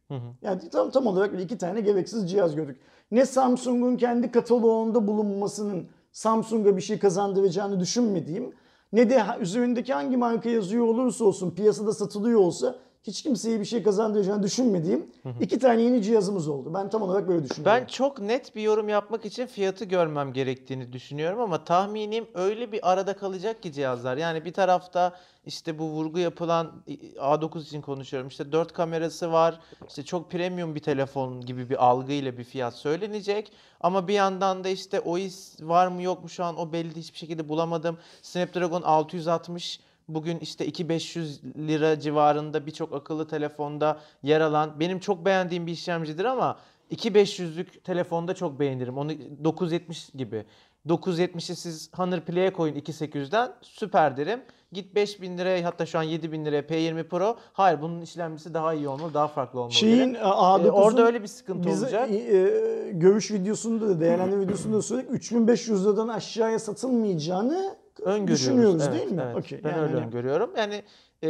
Yani 0.43 0.71
tam 0.73 0.91
tam 0.91 1.07
olarak 1.07 1.41
iki 1.41 1.59
tane 1.59 1.81
gereksiz 1.81 2.31
cihaz 2.31 2.57
gördük. 2.57 2.77
Ne 3.11 3.27
Samsung'un 3.27 3.97
kendi 3.97 4.31
kataloğunda 4.31 5.07
bulunmasının 5.07 5.87
Samsung'a 6.13 6.77
bir 6.77 6.83
şey 6.83 6.99
kazandıracağını 6.99 7.81
düşünmediğim 7.81 8.53
ne 8.93 9.11
de 9.11 9.23
üzerindeki 9.41 9.93
hangi 9.95 10.17
marka 10.17 10.49
yazıyor 10.51 10.87
olursa 10.87 11.25
olsun 11.25 11.51
piyasada 11.51 11.93
satılıyor 11.93 12.41
olsa 12.41 12.75
hiç 13.07 13.23
kimseye 13.23 13.61
bir 13.61 13.65
şey 13.65 13.83
kazandıracağını 13.83 14.43
düşünmediğim 14.43 15.07
iki 15.41 15.59
tane 15.59 15.83
yeni 15.83 16.03
cihazımız 16.03 16.49
oldu. 16.49 16.75
Ben 16.75 16.91
tam 16.91 17.03
olarak 17.03 17.29
böyle 17.29 17.45
düşünüyorum. 17.45 17.81
Ben 17.81 17.87
çok 17.87 18.21
net 18.21 18.57
bir 18.57 18.63
yorum 18.63 18.89
yapmak 18.89 19.25
için 19.25 19.47
fiyatı 19.47 19.85
görmem 19.85 20.33
gerektiğini 20.33 20.93
düşünüyorum 20.93 21.41
ama 21.41 21.65
tahminim 21.65 22.27
öyle 22.35 22.73
bir 22.73 22.93
arada 22.93 23.17
kalacak 23.17 23.63
ki 23.63 23.73
cihazlar. 23.73 24.17
Yani 24.17 24.45
bir 24.45 24.53
tarafta 24.53 25.17
işte 25.47 25.79
bu 25.79 25.85
vurgu 25.85 26.19
yapılan 26.19 26.73
A9 27.17 27.63
için 27.63 27.81
konuşuyorum. 27.81 28.29
İşte 28.29 28.53
4 28.53 28.73
kamerası 28.73 29.33
var. 29.33 29.61
İşte 29.89 30.05
çok 30.05 30.31
premium 30.31 30.75
bir 30.75 30.81
telefon 30.81 31.41
gibi 31.41 31.71
bir 31.71 31.85
algıyla 31.87 32.39
bir 32.39 32.45
fiyat 32.45 32.75
söylenecek. 32.75 33.53
Ama 33.81 34.09
bir 34.09 34.15
yandan 34.15 34.65
da 34.65 34.69
işte 34.69 35.01
OIS 35.01 35.57
var 35.63 35.87
mı 35.87 36.03
yok 36.03 36.23
mu 36.23 36.29
şu 36.29 36.45
an 36.45 36.59
o 36.59 36.73
belli 36.73 36.97
hiçbir 36.97 37.19
şekilde 37.19 37.49
bulamadım. 37.49 37.99
Snapdragon 38.23 38.83
660 38.83 39.81
Bugün 40.09 40.39
işte 40.39 40.67
2500 40.67 41.45
lira 41.45 42.01
civarında 42.01 42.67
birçok 42.67 42.93
akıllı 42.95 43.29
telefonda 43.29 43.99
yer 44.23 44.41
alan 44.41 44.81
benim 44.81 44.99
çok 44.99 45.25
beğendiğim 45.25 45.67
bir 45.67 45.73
işlemcidir 45.73 46.25
ama 46.25 46.59
2500'lük 46.91 47.83
telefonda 47.85 48.35
çok 48.35 48.61
beğenirim. 48.61 48.99
Onu 48.99 49.11
970 49.45 50.09
gibi. 50.15 50.45
970'i 50.89 51.57
siz 51.57 51.91
Honor 51.97 52.21
Play'e 52.21 52.53
koyun 52.53 52.75
2800'den 52.75 53.53
süper 53.63 54.17
derim. 54.17 54.41
Git 54.73 54.95
5000 54.95 55.39
liraya 55.39 55.65
hatta 55.65 55.87
şu 55.87 55.99
an 55.99 56.03
7000 56.03 56.45
liraya 56.45 56.61
P20 56.63 57.05
Pro. 57.09 57.37
Hayır 57.53 57.83
bunun 57.83 58.03
işlemcisi 58.03 58.55
daha 58.55 58.75
iyi 58.75 58.89
olmalı, 58.89 59.15
daha 59.15 59.29
farklı 59.29 59.61
olmalı. 59.61 59.73
Şeyin 59.73 60.15
derim. 60.15 60.27
A9'un 60.27 60.65
Ee, 60.65 60.71
orada 60.71 61.07
öyle 61.07 61.23
bir 61.23 61.27
sıkıntı 61.29 61.69
Biz 61.69 61.83
olacak. 61.83 62.11
e, 62.11 62.91
görüş 62.93 63.31
videosunda 63.31 63.89
da 63.89 64.01
değerlendirme 64.01 64.45
videosunda 64.45 64.77
da 64.77 64.83
söyledik 64.83 65.11
3500 65.15 65.85
liradan 65.87 66.09
aşağıya 66.09 66.59
satılmayacağını 66.59 67.77
öngörüyoruz. 68.03 68.29
düşünüyoruz 68.45 68.83
Evet, 68.83 68.93
değil 69.01 69.13
mi? 69.13 69.23
evet. 69.27 69.37
Okey, 69.37 69.61
Ben 69.65 69.71
yani 69.71 69.81
öyle 69.81 69.95
hani- 69.95 70.07
öngörüyorum. 70.07 70.51
Yani 70.57 70.83
e, 71.23 71.29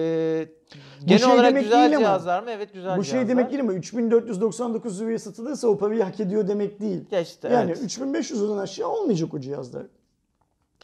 genel 1.05 1.19
şey 1.19 1.33
olarak 1.33 1.61
güzel 1.63 1.99
cihazlar 1.99 2.43
mı? 2.43 2.51
Evet 2.51 2.75
güzel 2.75 2.99
Bu 2.99 3.05
şey 3.05 3.11
cihazlar. 3.13 3.29
demek 3.29 3.51
değil 3.53 3.63
mi? 3.63 3.75
3499 3.75 5.01
liraya 5.01 5.19
satılırsa 5.19 5.69
o 5.69 5.79
parayı 5.79 6.03
hak 6.03 6.21
ediyor 6.21 6.49
demek 6.49 6.81
değil. 6.81 7.05
Ya 7.11 7.21
işte 7.21 7.49
Yani 7.49 7.71
evet. 7.71 7.83
3500 7.85 8.43
liradan 8.43 8.59
aşağı 8.59 8.89
olmayacak 8.89 9.35
o 9.35 9.41
cihazlar. 9.41 9.87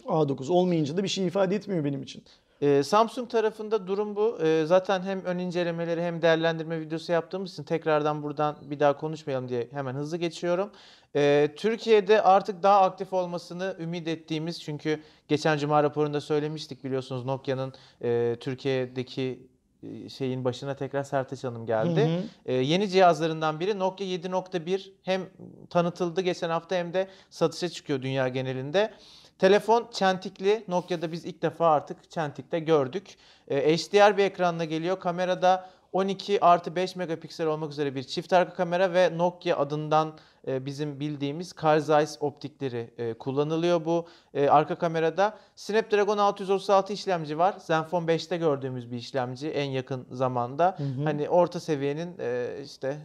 A9 0.07 0.51
olmayınca 0.53 0.97
da 0.97 1.03
bir 1.03 1.09
şey 1.09 1.27
ifade 1.27 1.57
etmiyor 1.57 1.85
benim 1.85 2.03
için. 2.03 2.23
Ee, 2.63 2.83
Samsung 2.83 3.31
tarafında 3.31 3.87
durum 3.87 4.17
bu. 4.17 4.39
Ee, 4.43 4.65
zaten 4.67 5.03
hem 5.03 5.25
ön 5.25 5.39
incelemeleri 5.39 6.03
hem 6.03 6.23
değerlendirme 6.23 6.81
videosu 6.81 7.13
yaptığımız 7.13 7.53
için 7.53 7.63
tekrardan 7.63 8.23
buradan 8.23 8.57
bir 8.63 8.81
daha 8.81 8.97
konuşmayalım 8.97 9.49
diye 9.49 9.69
hemen 9.73 9.95
hızlı 9.95 10.17
geçiyorum. 10.17 10.71
Ee, 11.17 11.49
Türkiye'de 11.57 12.23
artık 12.23 12.63
daha 12.63 12.81
aktif 12.81 13.13
olmasını 13.13 13.77
ümit 13.79 14.09
ettiğimiz 14.09 14.63
çünkü 14.63 15.01
geçen 15.29 15.59
cuma 15.59 15.83
raporunda 15.83 16.21
söylemiştik 16.21 16.85
biliyorsunuz 16.85 17.25
Nokia'nın 17.25 17.73
e, 18.03 18.37
Türkiye'deki 18.41 19.47
e, 19.83 20.09
şeyin 20.09 20.45
başına 20.45 20.75
tekrar 20.75 21.03
Sertaç 21.03 21.45
Hanım 21.45 21.67
geldi. 21.67 22.01
Hı 22.01 22.05
hı. 22.05 22.23
Ee, 22.47 22.53
yeni 22.53 22.89
cihazlarından 22.89 23.61
biri 23.61 23.79
Nokia 23.79 24.07
7.1 24.07 24.93
hem 25.03 25.23
tanıtıldı 25.71 26.21
geçen 26.21 26.51
hafta 26.51 26.77
hem 26.77 26.95
de 26.95 27.09
satışa 27.31 27.69
çıkıyor 27.69 28.03
dünya 28.03 28.29
genelinde. 28.29 28.93
Telefon 29.43 29.89
çentikli. 29.93 30.65
Nokia'da 30.69 31.13
biz 31.13 31.25
ilk 31.25 31.43
defa 31.43 31.71
artık 31.71 32.11
çentikte 32.11 32.59
gördük. 32.59 33.17
Ee, 33.49 33.77
HDR 33.77 34.17
bir 34.17 34.25
ekranla 34.25 34.65
geliyor. 34.65 35.01
Kamerada 35.01 35.71
12 35.93 36.45
artı 36.45 36.77
5 36.77 36.97
megapiksel 36.97 37.47
olmak 37.47 37.71
üzere 37.71 37.95
bir 37.95 38.03
çift 38.03 38.33
arka 38.33 38.55
kamera 38.55 38.93
ve 38.93 39.19
Nokia 39.19 39.57
adından 39.57 40.19
e, 40.47 40.67
bizim 40.67 41.01
bildiğimiz 41.01 41.55
Carl 41.65 41.81
Zeiss 41.81 42.17
optikleri 42.21 42.91
e, 42.99 43.15
kullanılıyor 43.15 43.85
bu 43.85 44.07
e, 44.35 44.49
arka 44.49 44.75
kamerada. 44.75 45.39
Snapdragon 45.57 46.19
636 46.19 46.93
işlemci 46.93 47.39
var. 47.39 47.55
Zenfone 47.59 48.13
5'te 48.13 48.37
gördüğümüz 48.37 48.91
bir 48.91 48.97
işlemci 48.97 49.51
en 49.51 49.71
yakın 49.71 50.07
zamanda. 50.11 50.79
Hani 51.05 51.29
orta 51.29 51.61
seviyenin 51.61 52.17
e, 52.19 52.57
işte 52.65 52.99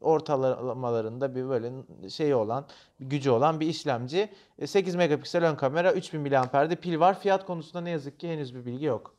ortalamalarında 0.00 1.34
bir 1.34 1.48
böyle 1.48 1.72
şeyi 2.08 2.34
olan, 2.34 2.64
bir 3.00 3.06
gücü 3.06 3.30
olan 3.30 3.60
bir 3.60 3.66
işlemci. 3.66 4.28
E, 4.58 4.66
8 4.66 4.94
megapiksel 4.94 5.44
ön 5.50 5.54
kamera, 5.54 5.92
3000 5.92 6.20
mAh'de 6.20 6.76
pil 6.76 7.00
var. 7.00 7.20
Fiyat 7.20 7.46
konusunda 7.46 7.80
ne 7.80 7.90
yazık 7.90 8.20
ki 8.20 8.28
henüz 8.28 8.54
bir 8.54 8.66
bilgi 8.66 8.84
yok. 8.84 9.14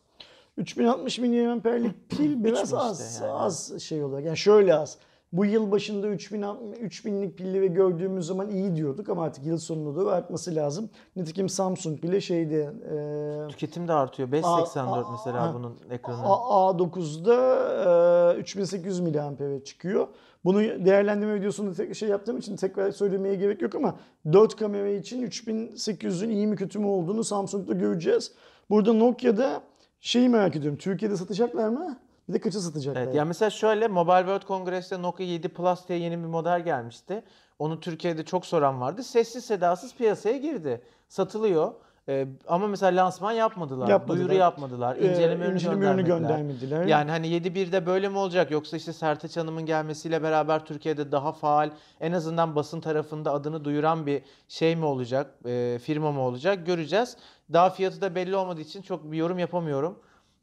3060 0.57 1.19
mAh'lik 1.19 2.09
pil 2.09 2.43
biraz 2.43 2.63
işte 2.63 2.77
az 2.77 3.21
yani. 3.21 3.31
az 3.31 3.79
şey 3.79 4.03
olarak. 4.03 4.25
Yani 4.25 4.37
şöyle 4.37 4.75
az. 4.75 4.97
Bu 5.33 5.45
yıl 5.45 5.71
başında 5.71 6.07
3000 6.07 6.41
3000'lik 6.41 7.37
pilleri 7.37 7.73
gördüğümüz 7.73 8.25
zaman 8.25 8.49
iyi 8.49 8.75
diyorduk 8.75 9.09
ama 9.09 9.23
artık 9.23 9.45
yıl 9.45 9.57
sonuna 9.57 9.95
doğru 9.95 10.09
artması 10.09 10.55
lazım. 10.55 10.89
Nitekim 11.15 11.49
Samsung 11.49 12.03
bile 12.03 12.21
şeydi 12.21 12.73
e, 12.91 13.47
Tüketim 13.49 13.87
de 13.87 13.93
artıyor. 13.93 14.31
584 14.31 15.07
mesela 15.11 15.49
a- 15.49 15.53
bunun 15.53 15.77
ekranı. 15.89 16.23
A- 16.25 16.71
A9'da 16.71 18.33
e, 18.33 18.39
3800 18.39 18.99
mAh'e 18.99 19.63
çıkıyor. 19.63 20.07
Bunu 20.45 20.85
değerlendirme 20.85 21.35
videosunda 21.35 21.73
tek 21.73 21.95
şey 21.95 22.09
yaptığım 22.09 22.37
için 22.37 22.55
tekrar 22.55 22.91
söylemeye 22.91 23.35
gerek 23.35 23.61
yok 23.61 23.75
ama 23.75 23.95
4 24.33 24.55
kamera 24.55 24.89
için 24.89 25.27
3800'ün 25.27 26.29
iyi 26.29 26.47
mi 26.47 26.55
kötü 26.55 26.79
mü 26.79 26.85
olduğunu 26.85 27.23
Samsung'da 27.23 27.73
göreceğiz. 27.73 28.31
Burada 28.69 28.93
Nokia'da 28.93 29.61
şeyi 29.99 30.29
merak 30.29 30.55
ediyorum. 30.55 30.79
Türkiye'de 30.79 31.17
satacaklar 31.17 31.69
mı? 31.69 31.99
Bir 32.29 32.33
de 32.33 32.39
kaça 32.39 32.59
satacaklar? 32.59 33.01
Evet, 33.01 33.15
yani 33.15 33.27
mesela 33.27 33.49
şöyle 33.49 33.87
Mobile 33.87 34.19
World 34.19 34.47
Congress'te 34.47 35.01
Nokia 35.01 35.23
7 35.23 35.49
Plus 35.49 35.87
diye 35.87 35.99
yeni 35.99 36.17
bir 36.17 36.27
model 36.27 36.63
gelmişti. 36.63 37.23
Onu 37.59 37.79
Türkiye'de 37.79 38.25
çok 38.25 38.45
soran 38.45 38.81
vardı. 38.81 39.03
Sessiz 39.03 39.45
sedasız 39.45 39.95
piyasaya 39.95 40.37
girdi. 40.37 40.81
Satılıyor. 41.07 41.73
Ee, 42.09 42.27
ama 42.47 42.67
mesela 42.67 43.03
lansman 43.05 43.31
yapmadılar. 43.31 43.87
Yapmadılar. 43.87 44.17
Duyuru 44.19 44.33
yapmadılar. 44.33 44.95
Ee, 44.95 45.11
İnceleme 45.11 45.45
ürünü 45.45 45.55
inceleme 45.55 45.85
ürünü 45.85 46.01
göndermediler. 46.01 46.17
göndermediler. 46.17 46.85
Yani 46.85 47.11
hani 47.11 47.27
7.1'de 47.27 47.85
böyle 47.85 48.09
mi 48.09 48.17
olacak 48.17 48.51
yoksa 48.51 48.77
işte 48.77 48.93
Sertaç 48.93 49.37
Hanım'ın 49.37 49.65
gelmesiyle 49.65 50.23
beraber 50.23 50.65
Türkiye'de 50.65 51.11
daha 51.11 51.31
faal 51.31 51.69
en 51.99 52.11
azından 52.11 52.55
basın 52.55 52.81
tarafında 52.81 53.31
adını 53.33 53.65
duyuran 53.65 54.05
bir 54.05 54.21
şey 54.47 54.75
mi 54.75 54.85
olacak, 54.85 55.35
e, 55.45 55.79
firma 55.83 56.11
mı 56.11 56.21
olacak 56.21 56.65
göreceğiz. 56.65 57.17
Daha 57.53 57.69
fiyatı 57.69 58.01
da 58.01 58.15
belli 58.15 58.35
olmadığı 58.35 58.61
için 58.61 58.81
çok 58.81 59.11
bir 59.11 59.17
yorum 59.17 59.39
yapamıyorum. 59.39 59.99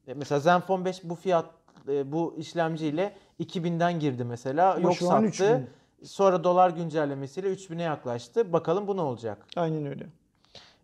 E, 0.07 0.14
mesela 0.14 0.38
Zenfone 0.40 0.85
5 0.85 1.05
bu 1.05 1.14
fiyat 1.14 1.47
e, 1.88 2.12
bu 2.12 2.35
işlemciyle 2.38 3.17
2000'den 3.40 4.00
girdi 4.00 4.25
mesela. 4.25 4.73
Ama 4.73 4.81
Yok 4.81 4.97
sattı. 4.97 5.26
3000. 5.26 5.69
Sonra 6.05 6.45
dolar 6.45 6.71
güncellemesiyle 6.71 7.52
3000'e 7.52 7.83
yaklaştı. 7.83 8.52
Bakalım 8.52 8.87
bu 8.87 8.97
ne 8.97 9.00
olacak? 9.00 9.47
Aynen 9.57 9.87
öyle. 9.87 10.07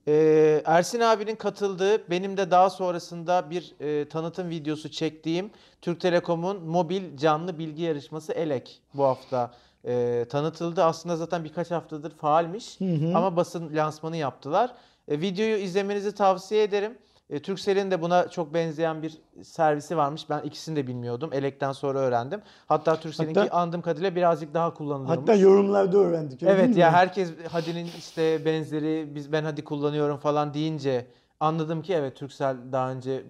Ee, 0.08 0.62
Ersin 0.64 1.00
abinin 1.00 1.36
katıldığı, 1.36 2.10
benim 2.10 2.36
de 2.36 2.50
daha 2.50 2.70
sonrasında 2.70 3.50
bir 3.50 3.74
e, 3.80 4.08
tanıtım 4.08 4.50
videosu 4.50 4.90
çektiğim 4.90 5.50
Türk 5.82 6.00
Telekom'un 6.00 6.62
mobil 6.64 7.16
canlı 7.16 7.58
bilgi 7.58 7.82
yarışması 7.82 8.32
ELEK 8.32 8.80
bu 8.94 9.04
hafta 9.04 9.50
e, 9.84 10.24
tanıtıldı. 10.30 10.84
Aslında 10.84 11.16
zaten 11.16 11.44
birkaç 11.44 11.70
haftadır 11.70 12.10
faalmiş 12.10 12.78
ama 13.14 13.36
basın 13.36 13.76
lansmanı 13.76 14.16
yaptılar. 14.16 14.72
E, 15.08 15.20
videoyu 15.20 15.56
izlemenizi 15.56 16.14
tavsiye 16.14 16.62
ederim. 16.62 16.98
E, 17.30 17.42
Turkcell'in 17.42 17.90
de 17.90 18.02
buna 18.02 18.28
çok 18.28 18.54
benzeyen 18.54 19.02
bir 19.02 19.18
servisi 19.42 19.96
varmış. 19.96 20.30
Ben 20.30 20.40
ikisini 20.40 20.76
de 20.76 20.86
bilmiyordum. 20.86 21.30
Elek'ten 21.32 21.72
sonra 21.72 21.98
öğrendim. 21.98 22.42
Hatta 22.66 23.00
Turkcell'inki 23.00 23.40
Hatta- 23.40 23.56
andığım 23.56 23.82
kadarıyla 23.82 24.16
birazcık 24.16 24.54
daha 24.54 24.74
kullanılıyormuş. 24.74 25.20
Hatta 25.20 25.34
yorumlarda 25.34 25.98
öğrendik. 25.98 26.42
Evet 26.42 26.74
mi? 26.74 26.80
ya 26.80 26.92
herkes 26.92 27.32
Hadi'nin 27.50 27.88
işte 27.98 28.44
benzeri 28.44 29.14
biz 29.14 29.32
ben 29.32 29.44
Hadi 29.44 29.64
kullanıyorum 29.64 30.16
falan 30.16 30.54
deyince 30.54 31.06
anladım 31.40 31.82
ki 31.82 31.94
evet 31.94 32.16
Turkcell 32.16 32.56
daha 32.72 32.90
önce 32.90 33.22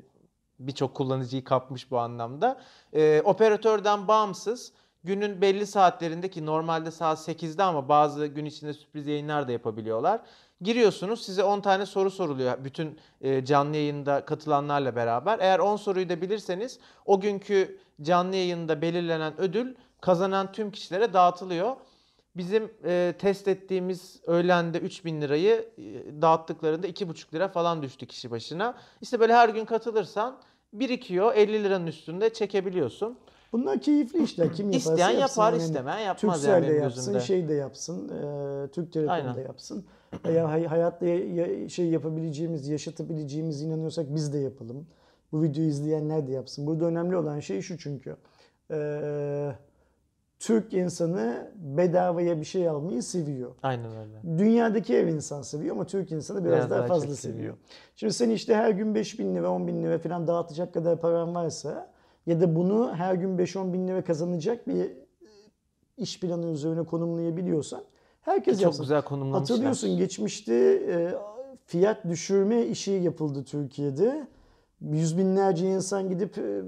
birçok 0.59 0.95
kullanıcıyı 0.95 1.45
kapmış 1.45 1.91
bu 1.91 1.99
anlamda. 1.99 2.59
Ee, 2.93 3.23
operatörden 3.25 4.09
bağımsız 4.09 4.73
günün 5.05 5.41
belli 5.41 5.67
saatlerinde 5.67 6.31
ki 6.31 6.47
normalde 6.47 6.91
saat 6.91 7.19
8'de 7.29 7.63
ama 7.63 7.89
bazı 7.89 8.27
gün 8.27 8.45
içinde 8.45 8.73
sürpriz 8.73 9.07
yayınlar 9.07 9.49
da 9.49 9.53
yapabiliyorlar. 9.53 10.21
Giriyorsunuz 10.61 11.23
size 11.23 11.45
10 11.45 11.61
tane 11.61 11.87
soru 11.87 12.11
soruluyor 12.11 12.65
bütün 12.65 12.99
e, 13.21 13.45
canlı 13.45 13.77
yayında 13.77 14.25
katılanlarla 14.25 14.97
beraber. 14.97 15.39
Eğer 15.39 15.59
10 15.59 15.77
soruyu 15.77 16.09
da 16.09 16.21
bilirseniz 16.21 16.79
o 17.07 17.21
günkü 17.21 17.79
canlı 18.03 18.37
yayında 18.37 18.83
belirlenen 18.83 19.41
ödül 19.41 19.75
kazanan 20.01 20.53
tüm 20.53 20.71
kişilere 20.71 21.13
dağıtılıyor. 21.13 21.77
Bizim 22.37 22.73
e, 22.85 23.15
test 23.19 23.49
ettiğimiz 23.49 24.21
öğlende 24.27 24.79
3000 24.79 25.23
lirayı 25.23 25.69
e, 25.79 26.23
dağıttıklarında 26.23 26.89
2,5 26.89 27.35
lira 27.35 27.49
falan 27.49 27.83
düştü 27.83 28.07
kişi 28.07 28.31
başına. 28.31 28.79
İşte 29.01 29.21
böyle 29.21 29.35
her 29.35 29.49
gün 29.49 29.65
katılırsan 29.65 30.41
birikiyor 30.73 31.35
50 31.35 31.65
liranın 31.65 31.87
üstünde 31.87 32.33
çekebiliyorsun. 32.33 33.19
Bunlar 33.53 33.81
keyifli 33.81 34.23
işler. 34.23 34.53
Kim 34.53 34.67
yaparsa 34.67 34.91
İsteyen 34.93 35.11
yapsın. 35.11 35.41
yapar 35.43 35.53
Yani 35.53 35.63
istemeyen 35.63 35.99
yapmaz 35.99 36.45
yani 36.45 36.55
Turkcell 36.61 36.75
de 36.75 36.79
yapsın, 36.83 37.01
gözümde. 37.05 37.21
şey 37.21 37.49
de 37.49 37.55
yapsın, 37.55 38.09
e, 38.09 38.69
Türk 38.71 38.93
Telekom 38.93 39.13
Aynen. 39.15 39.35
da 39.35 39.41
yapsın. 39.41 39.85
Veya 40.25 40.49
hay- 40.51 40.67
hayatta 40.67 41.07
ya- 41.07 41.69
şey 41.69 41.87
yapabileceğimiz, 41.87 42.69
yaşatabileceğimiz 42.69 43.63
inanıyorsak 43.63 44.15
biz 44.15 44.33
de 44.33 44.39
yapalım. 44.39 44.87
Bu 45.33 45.43
videoyu 45.43 45.69
izleyenler 45.69 46.27
de 46.27 46.33
yapsın. 46.33 46.67
Burada 46.67 46.85
önemli 46.85 47.17
olan 47.17 47.41
şey 47.41 47.63
şu 47.63 47.79
çünkü. 47.79 48.17
e, 48.71 49.53
Türk 50.39 50.73
insanı 50.73 51.51
bedavaya 51.57 52.41
bir 52.41 52.45
şey 52.45 52.69
almayı 52.69 53.03
seviyor. 53.03 53.51
Aynen 53.63 53.91
öyle. 53.91 54.39
Dünyadaki 54.39 54.97
ev 54.97 55.07
insan 55.07 55.43
seviyor 55.43 55.75
ama 55.77 55.87
Türk 55.87 56.13
insanı 56.13 56.45
biraz, 56.45 56.57
Biraz 56.59 56.71
daha, 56.71 56.79
daha 56.79 56.87
fazla 56.87 57.15
seviyor. 57.15 57.37
seviyor. 57.39 57.55
Şimdi 57.97 58.13
sen 58.13 58.31
işte 58.31 58.55
her 58.55 58.71
gün 58.71 58.95
5 58.95 59.19
bin 59.19 59.35
lira 59.35 59.51
10 59.51 59.67
bin 59.67 59.83
lira 59.83 59.99
falan 59.99 60.27
dağıtacak 60.27 60.75
kadar 60.75 61.01
paran 61.01 61.35
varsa 61.35 61.91
ya 62.27 62.41
da 62.41 62.57
bunu 62.57 62.95
her 62.95 63.15
gün 63.15 63.39
5-10 63.39 63.73
bin 63.73 63.89
lira 63.89 64.05
kazanacak 64.05 64.69
bir 64.69 64.93
iş 65.97 66.21
planı 66.21 66.47
üzerine 66.51 66.85
konumlayabiliyorsan 66.85 67.83
herkes 68.21 68.55
Çok 68.55 68.63
yapsın. 68.63 68.83
güzel 68.83 69.03
konumlamışlar. 69.03 69.41
Hatırlıyorsun 69.41 69.97
geçmişte 69.97 70.55
e, 70.55 71.15
fiyat 71.67 72.05
düşürme 72.09 72.67
işi 72.67 72.91
yapıldı 72.91 73.45
Türkiye'de. 73.45 74.27
Yüz 74.81 75.19
binlerce 75.19 75.67
insan 75.69 76.09
gidip 76.09 76.39
e, 76.39 76.63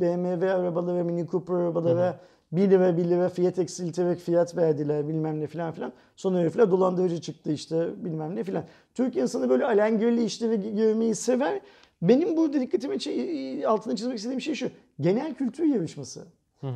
BMW 0.00 0.52
arabalara, 0.52 1.04
Mini 1.04 1.26
Cooper 1.26 1.54
arabalara 1.54 2.20
1 2.52 2.70
lira 2.70 2.96
1 2.96 3.04
lira 3.04 3.28
fiyat 3.28 3.58
eksilterek 3.58 4.18
fiyat 4.18 4.56
verdiler 4.56 5.08
bilmem 5.08 5.40
ne 5.40 5.46
filan 5.46 5.72
filan. 5.72 5.92
Sonra 6.16 6.38
herifler 6.38 6.70
dolandırıcı 6.70 7.20
çıktı 7.20 7.52
işte 7.52 8.04
bilmem 8.04 8.36
ne 8.36 8.44
filan. 8.44 8.64
Türk 8.94 9.16
insanı 9.16 9.48
böyle 9.48 9.64
alengirli 9.64 10.24
işleri 10.24 10.76
görmeyi 10.76 11.14
sever. 11.14 11.60
Benim 12.02 12.36
burada 12.36 12.60
dikkatimi 12.60 13.66
altına 13.66 13.96
çizmek 13.96 14.16
istediğim 14.16 14.40
şey 14.40 14.54
şu. 14.54 14.70
Genel 15.00 15.34
kültür 15.34 15.64
yarışması. 15.64 16.24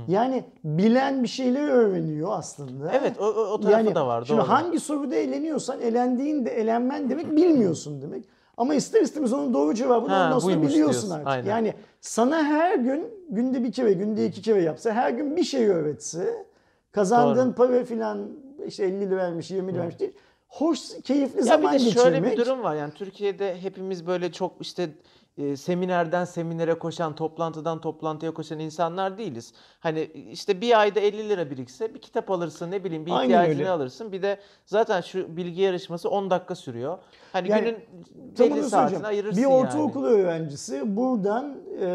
Yani 0.08 0.44
bilen 0.64 1.22
bir 1.22 1.28
şeyler 1.28 1.68
öğreniyor 1.68 2.28
aslında. 2.32 2.92
Evet 2.92 3.12
o, 3.20 3.24
o, 3.24 3.28
o 3.28 3.60
tarafı 3.60 3.94
da 3.94 4.06
var. 4.06 4.24
Şimdi 4.24 4.40
doğru. 4.40 4.48
hangi 4.48 4.80
soruda 4.80 5.14
eğleniyorsan 5.14 5.80
elendiğin 5.80 6.44
de 6.44 6.50
elenmen 6.50 7.10
demek 7.10 7.36
bilmiyorsun 7.36 8.02
demek. 8.02 8.24
Ama 8.56 8.74
ister 8.74 9.02
istemez 9.02 9.32
onun 9.32 9.54
doğru 9.54 9.74
cevabını 9.74 10.12
Ha, 10.12 10.26
ondan 10.26 10.38
sonra 10.38 10.56
biliyorsun 10.56 10.76
diyorsun, 10.76 11.10
artık. 11.10 11.26
aynen. 11.26 11.50
Yani 11.50 11.74
sana 12.00 12.44
her 12.44 12.78
gün 12.78 13.04
günde 13.30 13.64
bir 13.64 13.72
kere, 13.72 13.92
günde 13.92 14.26
iki 14.26 14.42
kere 14.42 14.62
yapsa, 14.62 14.92
her 14.92 15.10
gün 15.10 15.36
bir 15.36 15.44
şey 15.44 15.66
öğretse, 15.66 16.46
kazandığın 16.92 17.52
para 17.52 17.84
filan 17.84 18.28
işte 18.66 18.84
50 18.84 19.00
lira 19.00 19.16
vermiş, 19.16 19.50
20 19.50 19.72
lira 19.72 19.80
vermiş 19.80 20.00
değil. 20.00 20.12
Hoş, 20.50 20.80
keyifli 21.04 21.36
Ya 21.38 21.42
bir 21.42 21.42
zaman 21.42 21.74
de 21.74 21.78
şöyle 21.78 22.10
geçirmek. 22.18 22.32
bir 22.38 22.44
durum 22.44 22.62
var. 22.62 22.74
Yani 22.76 22.92
Türkiye'de 22.94 23.62
hepimiz 23.62 24.06
böyle 24.06 24.32
çok 24.32 24.52
işte 24.60 24.90
e, 25.38 25.56
seminerden 25.56 26.24
seminere 26.24 26.74
koşan, 26.74 27.14
toplantıdan 27.14 27.80
toplantıya 27.80 28.34
koşan 28.34 28.58
insanlar 28.58 29.18
değiliz. 29.18 29.52
Hani 29.80 30.00
işte 30.32 30.60
bir 30.60 30.80
ayda 30.80 31.00
50 31.00 31.28
lira 31.28 31.50
birikse 31.50 31.94
bir 31.94 31.98
kitap 32.00 32.30
alırsın, 32.30 32.70
ne 32.70 32.84
bileyim 32.84 33.06
bir 33.06 33.10
Aynen 33.10 33.24
ihtiyacını 33.24 33.60
öyle. 33.60 33.70
alırsın. 33.70 34.12
Bir 34.12 34.22
de 34.22 34.38
zaten 34.66 35.00
şu 35.00 35.36
bilgi 35.36 35.60
yarışması 35.62 36.10
10 36.10 36.30
dakika 36.30 36.54
sürüyor. 36.54 36.98
Hani 37.32 37.48
Yani 37.50 37.60
günün 37.64 37.76
belli 38.38 38.62
saatini 38.62 38.68
söyleyeceğim. 38.70 39.04
ayırırsın 39.04 39.36
Bir 39.36 39.42
yani. 39.42 39.54
ortaokul 39.54 40.04
öğrencisi 40.04 40.96
buradan 40.96 41.56
e, 41.80 41.86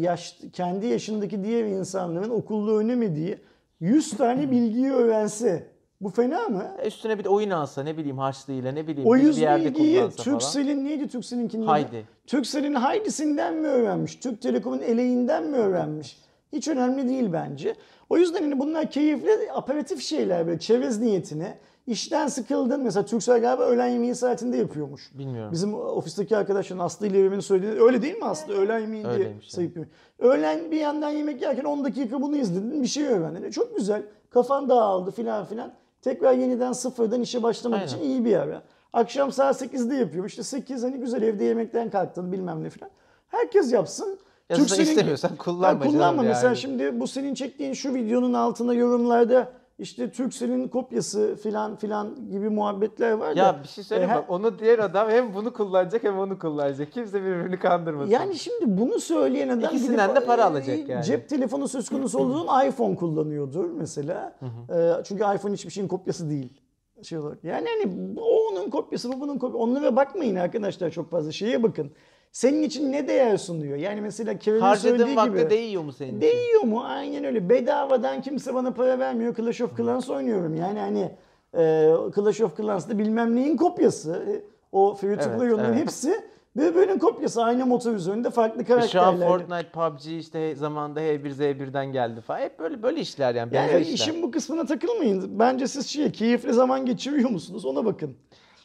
yaş, 0.00 0.38
kendi 0.52 0.86
yaşındaki 0.86 1.44
diğer 1.44 1.64
insanların 1.64 2.30
okulda 2.30 2.70
öğrenemediği 2.72 3.38
100 3.80 4.10
tane 4.16 4.50
bilgiyi 4.50 4.92
öğrense 4.92 5.66
bu 6.00 6.10
fena 6.10 6.48
mı? 6.48 6.76
Üstüne 6.86 7.18
bir 7.18 7.24
de 7.24 7.28
oyun 7.28 7.50
alsa 7.50 7.82
ne 7.82 7.96
bileyim 7.96 8.18
harçlığıyla 8.18 8.72
ne 8.72 8.86
bileyim 8.86 9.08
O 9.08 9.14
bir 9.14 9.20
100 9.20 9.38
yerde 9.38 9.64
bilgiyi 9.64 9.98
kullansa 9.98 10.22
falan. 10.22 10.38
Turkcell'in 10.38 10.84
neydi 10.84 11.08
Turkcell'inkinin? 11.08 11.62
adı? 11.62 11.70
Haydi. 11.70 12.06
Turkcell'in 12.26 12.74
Haydi'sinden 12.74 13.54
mi 13.54 13.66
öğrenmiş? 13.68 14.16
Türk 14.16 14.42
Telekom'un 14.42 14.78
eleğinden 14.78 15.46
mi 15.46 15.56
öğrenmiş? 15.56 16.18
Hiç 16.52 16.68
önemli 16.68 17.08
değil 17.08 17.32
bence. 17.32 17.74
O 18.10 18.16
yüzden 18.16 18.42
hani 18.42 18.58
bunlar 18.58 18.90
keyifli, 18.90 19.52
aperatif 19.52 20.02
şeyler 20.02 20.46
böyle 20.46 20.58
çerez 20.58 21.00
niyetine. 21.00 21.58
İşten 21.86 22.26
sıkıldın. 22.26 22.80
Mesela 22.82 23.04
Turkcell 23.06 23.40
galiba 23.40 23.62
öğlen 23.62 23.86
yemeği 23.88 24.14
saatinde 24.14 24.56
yapıyormuş. 24.56 25.10
Bilmiyorum. 25.18 25.52
Bizim 25.52 25.74
ofisteki 25.74 26.36
arkadaşların 26.36 26.84
Aslı 26.84 27.06
ile 27.06 27.18
Evim'in 27.18 27.40
söylediği 27.40 27.82
öyle 27.82 28.02
değil 28.02 28.16
mi 28.16 28.24
Aslı? 28.24 28.52
Öğlen 28.54 28.78
yemeği 28.78 29.04
diye 29.04 29.12
Öyleymiş 29.14 29.50
sayıp 29.50 29.88
Öğlen 30.18 30.70
bir 30.70 30.76
yandan 30.76 31.10
yemek 31.10 31.42
yerken 31.42 31.64
10 31.64 31.84
dakika 31.84 32.22
bunu 32.22 32.36
izledin 32.36 32.82
bir 32.82 32.88
şey 32.88 33.06
öğrendin. 33.06 33.42
E, 33.42 33.50
Çok 33.50 33.76
güzel. 33.76 34.02
Kafan 34.30 34.68
dağıldı 34.68 35.10
filan 35.10 35.44
filan. 35.44 35.72
Tekrar 36.02 36.32
yeniden 36.32 36.72
sıfırdan 36.72 37.20
işe 37.22 37.42
başlamak 37.42 37.80
Aynen. 37.80 37.88
için 37.92 38.00
iyi 38.04 38.24
bir 38.24 38.36
ara. 38.36 38.62
Akşam 38.92 39.32
saat 39.32 39.62
8'de 39.62 39.94
yapıyorum. 39.94 40.26
İşte 40.26 40.42
8 40.42 40.82
hani 40.82 40.96
güzel 40.96 41.22
evde 41.22 41.44
yemekten 41.44 41.90
kalktın 41.90 42.32
bilmem 42.32 42.64
ne 42.64 42.70
filan. 42.70 42.90
Herkes 43.28 43.72
yapsın. 43.72 44.18
Ya 44.50 44.56
Türkcell'in- 44.56 44.68
zaten 44.68 44.82
istemiyorsan 44.84 45.36
kullanma 45.36 45.84
Ya 45.84 45.90
kullanma. 45.90 46.22
Mesela 46.22 46.46
yani. 46.46 46.56
şimdi 46.56 47.00
bu 47.00 47.06
senin 47.06 47.34
çektiğin 47.34 47.72
şu 47.72 47.94
videonun 47.94 48.32
altına 48.32 48.74
yorumlarda 48.74 49.52
işte 49.80 50.10
Turkcell'in 50.10 50.68
kopyası 50.68 51.36
filan 51.42 51.76
filan 51.76 52.30
gibi 52.30 52.48
muhabbetler 52.48 53.12
var 53.12 53.36
da. 53.36 53.40
Ya 53.40 53.60
bir 53.62 53.68
şey 53.68 53.84
söyleyeyim 53.84 54.12
E, 54.12 54.16
bak 54.16 54.30
onu 54.30 54.58
diğer 54.58 54.78
adam 54.78 55.10
hem 55.10 55.34
bunu 55.34 55.52
kullanacak 55.52 56.04
hem 56.04 56.18
onu 56.18 56.38
kullanacak. 56.38 56.92
Kimse 56.92 57.22
birbirini 57.22 57.58
kandırmasın. 57.58 58.10
Yani 58.10 58.34
şimdi 58.34 58.64
bunu 58.66 59.00
söyleyen 59.00 59.48
adam 59.48 59.64
İkisinden 59.64 60.08
gidip, 60.08 60.22
de 60.22 60.26
para 60.26 60.42
e, 60.42 60.44
alacak 60.44 60.88
yani. 60.88 61.04
Cep 61.04 61.28
telefonu 61.28 61.68
söz 61.68 61.88
konusu 61.88 62.18
olduğu 62.18 62.38
zaman 62.38 62.68
iPhone 62.68 62.96
kullanıyordur 62.96 63.70
mesela. 63.70 64.36
E, 64.70 65.04
çünkü 65.04 65.24
iPhone 65.36 65.52
hiçbir 65.52 65.70
şeyin 65.70 65.88
kopyası 65.88 66.30
değil. 66.30 66.60
Şey 67.02 67.18
olarak. 67.18 67.44
Yani 67.44 67.68
hani 67.68 68.16
o 68.20 68.48
onun 68.52 68.70
kopyası 68.70 69.12
bu 69.12 69.20
bunun 69.20 69.38
kopyası. 69.38 69.58
Onlara 69.58 69.96
bakmayın 69.96 70.36
arkadaşlar 70.36 70.90
çok 70.90 71.10
fazla. 71.10 71.32
Şeye 71.32 71.62
bakın. 71.62 71.90
Senin 72.32 72.62
için 72.62 72.92
ne 72.92 73.08
değer 73.08 73.36
sunuyor? 73.36 73.76
Yani 73.76 74.00
mesela 74.00 74.38
Kevin'in 74.38 74.60
Harcadığın 74.60 74.98
söylediği 74.98 75.24
gibi. 75.24 75.50
değiyor 75.50 75.82
mu 75.82 75.92
senin 75.92 76.08
için? 76.08 76.20
Değiyor 76.20 76.62
mu? 76.62 76.82
Aynen 76.84 77.24
öyle. 77.24 77.48
Bedavadan 77.48 78.22
kimse 78.22 78.54
bana 78.54 78.72
para 78.72 78.98
vermiyor. 78.98 79.34
Clash 79.34 79.60
of 79.60 79.76
Clans 79.76 80.10
oynuyorum. 80.10 80.54
Yani 80.54 80.78
hani 80.78 81.10
e, 81.54 81.92
Clash 82.14 82.40
of 82.40 82.56
Clans'ta 82.56 82.98
bilmem 82.98 83.36
neyin 83.36 83.56
kopyası. 83.56 84.24
E, 84.28 84.50
O 84.72 84.94
free 84.94 85.16
to 85.18 85.22
Evet, 85.28 85.38
play 85.38 85.48
oyunların 85.48 85.72
evet. 85.72 85.82
hepsi 85.82 86.14
birbirinin 86.56 86.98
kopyası. 86.98 87.42
Aynı 87.44 87.66
motor 87.66 87.92
üzerinde 87.94 88.30
farklı 88.30 88.76
E 88.78 88.88
Şu 88.88 89.00
an. 89.00 89.20
Fortnite, 89.20 89.70
PUBG 89.72 90.06
işte 90.06 90.54
zamanında 90.54 91.00
H1Z1'den 91.00 91.86
geldi 91.92 92.20
falan. 92.20 92.40
Hep 92.40 92.58
böyle 92.58 92.82
böyle 92.82 93.00
işler 93.00 93.34
yani. 93.34 93.56
Yani 93.56 93.80
işler. 93.80 93.94
işin 93.94 94.22
bu 94.22 94.30
kısmına 94.30 94.66
takılmayın. 94.66 95.38
Bence 95.38 95.68
siz 95.68 95.86
şey, 95.86 96.12
keyifli 96.12 96.52
zaman 96.52 96.86
geçiriyor 96.86 97.30
musunuz? 97.30 97.64
Ona 97.64 97.84
bakın. 97.84 98.16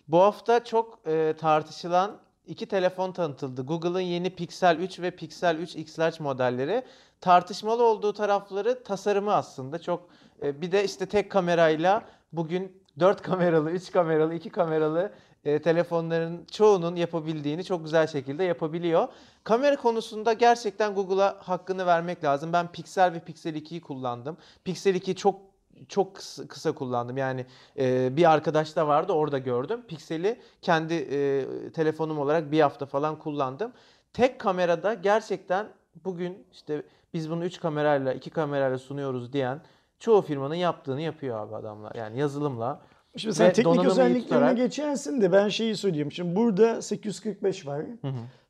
Bu 0.08 0.18
hafta 0.20 0.64
çok 0.64 1.00
e, 1.08 1.34
tartışılan 1.40 2.12
iki 2.48 2.66
telefon 2.66 3.12
tanıtıldı. 3.12 3.66
Google'ın 3.66 4.00
yeni 4.00 4.30
Pixel 4.30 4.78
3 4.78 5.00
ve 5.00 5.12
Pixel 5.12 5.58
3 5.58 5.76
X 5.76 6.20
modelleri. 6.20 6.84
Tartışmalı 7.22 7.84
olduğu 7.84 8.14
tarafları 8.14 8.84
tasarımı 8.84 9.34
aslında 9.34 9.80
çok 9.80 10.10
e, 10.42 10.62
bir 10.62 10.72
de 10.72 10.84
işte 10.84 11.06
tek 11.06 11.32
kamerayla 11.32 12.04
bugün 12.34 12.82
4 13.00 13.22
kameralı, 13.22 13.72
3 13.72 13.92
kameralı, 13.92 14.34
2 14.36 14.50
kameralı 14.50 15.14
e, 15.46 15.62
telefonların 15.62 16.46
çoğunun 16.52 16.96
yapabildiğini 16.96 17.64
çok 17.64 17.84
güzel 17.84 18.08
şekilde 18.08 18.44
yapabiliyor. 18.44 19.08
Kamera 19.44 19.76
konusunda 19.76 20.34
gerçekten 20.34 20.94
Google'a 20.94 21.38
hakkını 21.40 21.86
vermek 21.86 22.24
lazım. 22.24 22.54
Ben 22.54 22.72
Pixel 22.72 23.14
ve 23.14 23.20
Pixel 23.20 23.56
2'yi 23.56 23.82
kullandım. 23.82 24.38
Pixel 24.64 24.96
2 24.96 25.16
çok 25.16 25.55
çok 25.88 26.16
kısa, 26.16 26.48
kısa 26.48 26.72
kullandım. 26.72 27.18
Yani 27.18 27.46
e, 27.80 28.18
bir 28.18 28.32
arkadaş 28.32 28.76
da 28.76 28.88
vardı 28.88 29.14
orada 29.14 29.38
gördüm. 29.38 29.82
Pixel'i 29.88 30.40
kendi 30.62 30.94
e, 30.94 31.46
telefonum 31.72 32.20
olarak 32.20 32.52
bir 32.52 32.62
hafta 32.62 32.86
falan 32.86 33.20
kullandım. 33.20 33.72
Tek 34.14 34.40
kamerada 34.40 34.94
gerçekten 34.94 35.68
bugün 36.06 36.48
işte 36.52 36.84
biz 37.14 37.30
bunu 37.30 37.46
3 37.46 37.60
kamerayla 37.60 38.14
2 38.14 38.30
kamerayla 38.30 38.78
sunuyoruz 38.78 39.34
diyen 39.34 39.62
çoğu 40.00 40.22
firmanın 40.22 40.56
yaptığını 40.56 41.02
yapıyor 41.02 41.40
abi 41.40 41.56
adamlar. 41.56 41.96
Yani 41.96 42.20
yazılımla. 42.20 42.82
Şimdi 43.18 43.36
sen 43.36 43.54
teknik 43.54 43.86
özelliklerine 43.86 44.46
tutarak- 44.46 44.56
geçersin 44.58 45.22
de 45.22 45.32
ben 45.32 45.50
şeyi 45.50 45.78
söyleyeyim. 45.78 46.12
Şimdi 46.12 46.36
burada 46.36 46.82
845 46.82 47.68
var. 47.68 47.82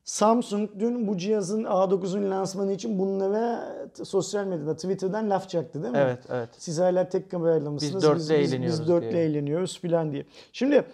Samsung 0.06 0.70
dün 0.78 1.06
bu 1.06 1.16
cihazın 1.18 1.64
A9'un 1.64 2.30
lansmanı 2.30 2.72
için 2.72 2.98
bunlara 2.98 3.74
sosyal 4.04 4.46
medyada 4.46 4.74
Twitter'dan 4.74 5.30
laf 5.30 5.48
çaktı 5.48 5.82
değil 5.82 5.92
mi? 5.92 5.98
Evet, 6.02 6.18
evet. 6.28 6.48
Siz 6.58 6.78
hala 6.78 7.08
tek 7.08 7.30
kamerayla 7.30 7.70
mısınız? 7.70 8.02
dörtle 8.02 8.18
biz, 8.18 8.30
eğleniyoruz 8.30 8.80
Biz 8.80 8.88
dörtle 8.88 9.12
diye. 9.12 9.22
eğleniyoruz 9.24 9.80
filan 9.80 10.12
diye. 10.12 10.26
Şimdi 10.52 10.84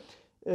e, 0.47 0.53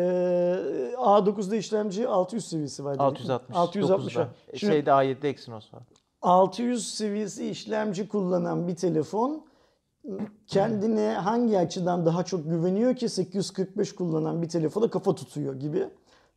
A9'da 0.95 1.55
işlemci 1.55 2.07
600 2.07 2.47
seviyesi 2.47 2.85
var. 2.85 2.93
dedik 2.93 3.01
mi? 3.01 3.05
660. 3.05 3.55
660 3.57 4.17
var. 4.17 4.23
9'da. 4.23 4.57
Şimdi 4.57 4.73
Şeyde 4.73 4.89
A7'de 4.89 5.29
Exynos 5.29 5.73
var. 5.73 5.83
600 6.21 6.93
seviyesi 6.93 7.49
işlemci 7.49 8.07
kullanan 8.07 8.67
bir 8.67 8.75
telefon 8.75 9.45
kendine 10.47 11.13
hangi 11.13 11.59
açıdan 11.59 12.05
daha 12.05 12.23
çok 12.23 12.49
güveniyor 12.49 12.95
ki 12.95 13.09
845 13.09 13.95
kullanan 13.95 14.41
bir 14.41 14.49
telefona 14.49 14.89
kafa 14.89 15.15
tutuyor 15.15 15.55
gibi 15.55 15.87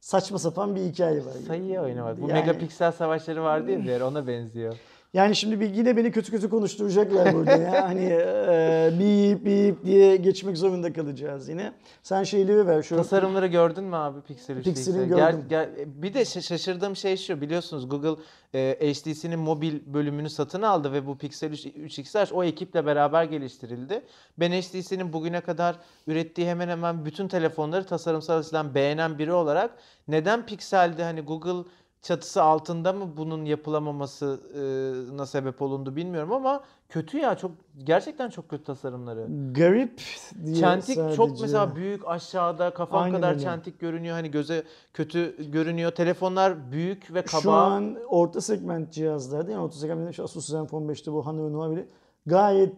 saçma 0.01 0.39
sapan 0.39 0.75
bir 0.77 0.81
hikaye 0.81 1.25
var. 1.25 1.33
Sayıya 1.47 1.83
oynamak. 1.83 2.21
Bu 2.21 2.29
Yani- 2.29 2.33
megapiksel 2.33 2.93
savaşları 2.93 3.43
vardı 3.43 3.71
ya 3.71 4.07
ona 4.09 4.27
benziyor. 4.27 4.77
Yani 5.15 5.37
şimdi 5.37 5.61
bir 5.61 5.75
yine 5.75 5.97
beni 5.97 6.11
kötü 6.13 6.31
kötü 6.31 6.51
konuşturacaklar 6.51 7.35
burada 7.35 7.57
ya. 7.57 7.85
Hani 7.89 8.05
e, 8.05 8.91
bip 8.99 9.45
bip 9.45 9.85
diye 9.85 10.17
geçmek 10.17 10.57
zorunda 10.57 10.93
kalacağız 10.93 11.49
yine. 11.49 11.73
Sen 12.03 12.23
şeyleri 12.23 12.67
ver 12.67 12.83
şu. 12.83 12.97
Tasarımları 12.97 13.47
gördün 13.47 13.85
mü 13.85 13.97
abi 13.97 14.21
Pixel 14.21 14.57
3'te? 14.57 14.63
Pixel'i 14.63 15.09
gördüm. 15.09 15.45
bir 15.87 16.15
de 16.15 16.23
şa- 16.23 16.43
şaşırdığım 16.43 16.97
şey 16.97 17.17
şu 17.17 17.41
biliyorsunuz 17.41 17.89
Google 17.89 18.23
e, 18.55 18.93
HTC'nin 18.93 19.39
mobil 19.39 19.81
bölümünü 19.87 20.31
satın 20.31 20.63
aldı 20.63 20.93
ve 20.93 21.07
bu 21.07 21.19
Pixel 21.19 21.53
3, 21.53 21.67
3 21.67 21.99
XL 21.99 22.33
o 22.33 22.45
ekiple 22.45 22.87
beraber 22.87 23.25
geliştirildi. 23.25 24.03
Ben 24.39 24.53
HTC'nin 24.53 25.13
bugüne 25.13 25.41
kadar 25.41 25.77
ürettiği 26.07 26.47
hemen 26.49 26.69
hemen 26.69 27.05
bütün 27.05 27.29
telefonları 27.29 27.85
tasarımsal 27.85 28.39
açıdan 28.39 28.75
beğenen 28.75 29.19
biri 29.19 29.33
olarak 29.33 29.71
neden 30.09 30.47
Pixel'de 30.47 31.05
hani 31.05 31.21
Google 31.21 31.71
çatısı 32.03 32.43
altında 32.43 32.93
mı 32.93 33.17
bunun 33.17 33.45
yapılamamasına 33.45 35.27
sebep 35.27 35.63
olundu 35.63 35.97
bilmiyorum 35.97 36.33
ama 36.33 36.61
kötü 36.89 37.19
ya 37.19 37.37
çok 37.37 37.51
gerçekten 37.85 38.31
çok 38.31 38.49
kötü 38.49 38.65
tasarımları. 38.65 39.27
Garip 39.53 40.01
diye 40.45 40.55
Çentik 40.55 40.97
çok 40.97 41.29
sadece. 41.29 41.43
mesela 41.43 41.77
büyük 41.77 42.09
aşağıda 42.09 42.75
kafam 42.75 43.03
Aynen 43.03 43.17
kadar 43.21 43.31
öyle. 43.33 43.41
çentik 43.41 43.81
görünüyor. 43.81 44.15
Hani 44.15 44.31
göze 44.31 44.63
kötü 44.95 45.51
görünüyor. 45.51 45.91
Telefonlar 45.91 46.73
büyük 46.73 47.15
ve 47.15 47.23
kaba. 47.23 47.41
Şu 47.41 47.51
an 47.53 47.97
orta 48.09 48.41
segment 48.41 48.93
cihazlarda 48.93 49.51
yani 49.51 49.63
orta 49.63 49.77
segment 49.79 50.15
şu 50.15 50.25
Asus 50.25 50.47
Zenfone 50.49 50.93
5'te 50.93 51.13
bu 51.13 51.27
Honor 51.27 51.53
Nova 51.53 51.71
bile 51.71 51.87
gayet 52.27 52.75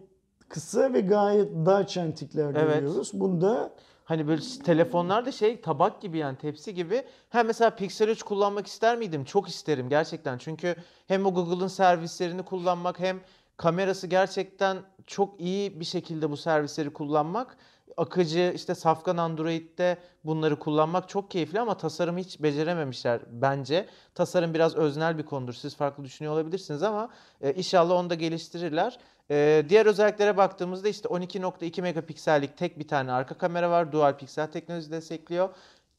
kısa 0.49 0.93
ve 0.93 1.01
gayet 1.01 1.51
dar 1.65 1.87
çentikler 1.87 2.53
Evet. 2.55 2.75
görüyoruz. 2.75 3.11
Bunda 3.13 3.71
Hani 4.13 4.27
böyle 4.27 4.41
telefonlar 4.65 5.25
da 5.25 5.31
şey 5.31 5.61
tabak 5.61 6.01
gibi 6.01 6.17
yani 6.17 6.37
tepsi 6.37 6.73
gibi. 6.73 7.03
Ha 7.29 7.43
mesela 7.43 7.69
Pixel 7.69 8.09
3 8.09 8.23
kullanmak 8.23 8.67
ister 8.67 8.97
miydim? 8.97 9.25
Çok 9.25 9.49
isterim 9.49 9.89
gerçekten. 9.89 10.37
Çünkü 10.37 10.75
hem 11.07 11.25
o 11.25 11.33
Google'ın 11.33 11.67
servislerini 11.67 12.43
kullanmak 12.43 12.99
hem 12.99 13.19
kamerası 13.57 14.07
gerçekten 14.07 14.77
çok 15.07 15.39
iyi 15.39 15.79
bir 15.79 15.85
şekilde 15.85 16.31
bu 16.31 16.37
servisleri 16.37 16.93
kullanmak. 16.93 17.57
Akıcı 17.97 18.51
işte 18.55 18.75
safkan 18.75 19.17
Android'de 19.17 19.97
bunları 20.25 20.59
kullanmak 20.59 21.09
çok 21.09 21.31
keyifli 21.31 21.59
ama 21.59 21.77
tasarımı 21.77 22.19
hiç 22.19 22.41
becerememişler 22.41 23.21
bence. 23.31 23.87
Tasarım 24.15 24.53
biraz 24.53 24.75
öznel 24.75 25.17
bir 25.17 25.23
konudur. 25.23 25.53
Siz 25.53 25.75
farklı 25.75 26.03
düşünüyor 26.03 26.33
olabilirsiniz 26.33 26.83
ama 26.83 27.09
e, 27.41 27.53
inşallah 27.53 27.95
onu 27.95 28.09
da 28.09 28.15
geliştirirler. 28.15 28.99
E, 29.31 29.65
diğer 29.69 29.85
özelliklere 29.85 30.37
baktığımızda 30.37 30.89
işte 30.89 31.09
12.2 31.09 31.81
megapiksellik 31.81 32.57
tek 32.57 32.79
bir 32.79 32.87
tane 32.87 33.11
arka 33.11 33.37
kamera 33.37 33.69
var. 33.69 33.91
Dual 33.91 34.17
piksel 34.17 34.47
teknolojisi 34.51 34.91
destekliyor. 34.91 35.49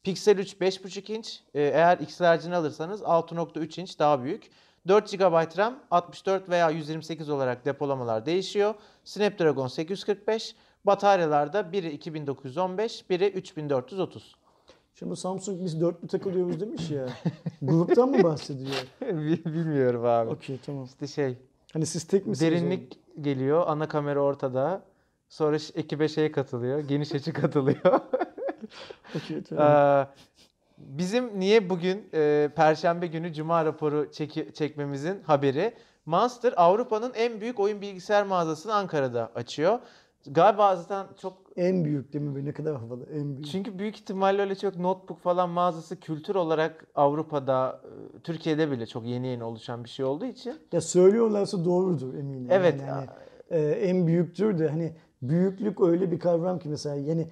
Pixel 0.03 0.39
3 0.39 0.53
5.5 0.55 1.13
inç. 1.13 1.41
E, 1.55 1.63
eğer 1.63 1.99
XLR'cini 1.99 2.57
alırsanız 2.57 3.03
6.3 3.03 3.81
inç 3.81 3.99
daha 3.99 4.23
büyük. 4.23 4.51
4 4.89 5.13
GB 5.13 5.59
RAM, 5.59 5.79
64 5.91 6.49
veya 6.49 6.71
128 6.71 7.31
olarak 7.31 7.65
depolamalar 7.65 8.27
değişiyor. 8.27 8.75
Snapdragon 9.05 9.69
845. 9.69 10.57
Bataryalarda 10.87 11.73
biri 11.73 11.91
2915, 11.91 13.11
biri 13.11 13.29
3430. 13.31 14.35
Şimdi 14.95 15.17
Samsung 15.17 15.65
biz 15.65 15.81
dörtlü 15.81 16.09
takılıyoruz 16.09 16.61
demiş 16.61 16.91
ya. 16.91 17.07
Gruptan 17.63 18.09
mı 18.09 18.23
bahsediyor? 18.23 18.75
Bilmiyorum 19.47 20.05
abi. 20.05 20.31
Okey 20.31 20.59
tamam. 20.67 20.85
İşte 20.85 21.07
şey 21.07 21.39
Hani 21.75 21.87
siz 21.87 22.05
tek 22.05 22.27
misiniz? 22.27 22.53
derinlik 22.53 22.99
geliyor. 23.21 23.65
Ana 23.67 23.89
kamera 23.89 24.21
ortada. 24.21 24.83
Sonra 25.29 25.57
ekibe 25.75 26.09
şey 26.09 26.33
katılıyor. 26.33 26.79
Geniş 26.79 27.13
açı 27.15 27.33
katılıyor. 27.43 27.79
Okey 29.17 29.43
tamam. 29.43 29.73
Ee, 29.73 30.07
bizim 30.79 31.41
niye 31.41 31.71
bugün 31.71 32.09
e, 32.15 32.51
Perşembe 32.57 33.07
günü 33.07 33.33
Cuma 33.33 33.65
raporu 33.65 34.11
çeki- 34.13 34.53
çekmemizin 34.55 35.23
haberi 35.23 35.75
Monster 36.07 36.55
Avrupa'nın 36.57 37.13
en 37.15 37.41
büyük 37.41 37.61
oyun 37.61 37.81
bilgisayar 37.81 38.23
mağazasını 38.27 38.75
Ankara'da 38.75 39.31
açıyor. 39.35 39.79
Galiba 40.27 40.77
zaten 40.77 41.07
çok 41.23 41.45
En 41.57 41.85
büyük 41.85 42.13
değil 42.13 42.25
mi? 42.25 42.45
Ne 42.45 42.53
kadar 42.53 42.77
havalı. 42.77 43.07
En 43.15 43.37
büyük. 43.37 43.47
çünkü 43.47 43.79
büyük 43.79 43.97
ihtimalle 43.97 44.43
öyle 44.43 44.55
çok 44.55 44.77
notebook 44.77 45.21
falan 45.21 45.51
mağazası 45.51 46.01
kültür 46.01 46.35
olarak 46.35 46.87
Avrupa'da, 46.95 47.81
e, 47.85 48.19
Türkiye'de 48.19 48.71
bile 48.71 48.87
çok 48.87 49.07
yeni 49.07 49.27
yeni 49.27 49.45
oluşan 49.45 49.85
bir 49.85 49.89
şey 49.89 50.05
olduğu 50.05 50.25
için. 50.25 50.55
Ya 50.73 50.81
söylüyorlarsa 50.81 51.65
doğrudur 51.65 52.15
eminim. 52.15 52.47
Evet. 52.51 52.81
Yani 52.81 52.91
hani, 52.91 53.07
e, 53.51 53.71
en 53.71 54.07
büyüktür 54.07 54.59
de 54.59 54.69
hani 54.69 54.97
büyüklük 55.23 55.81
öyle 55.81 56.11
bir 56.11 56.19
kavram 56.19 56.59
ki 56.59 56.69
mesela 56.69 56.97
yani 56.97 57.29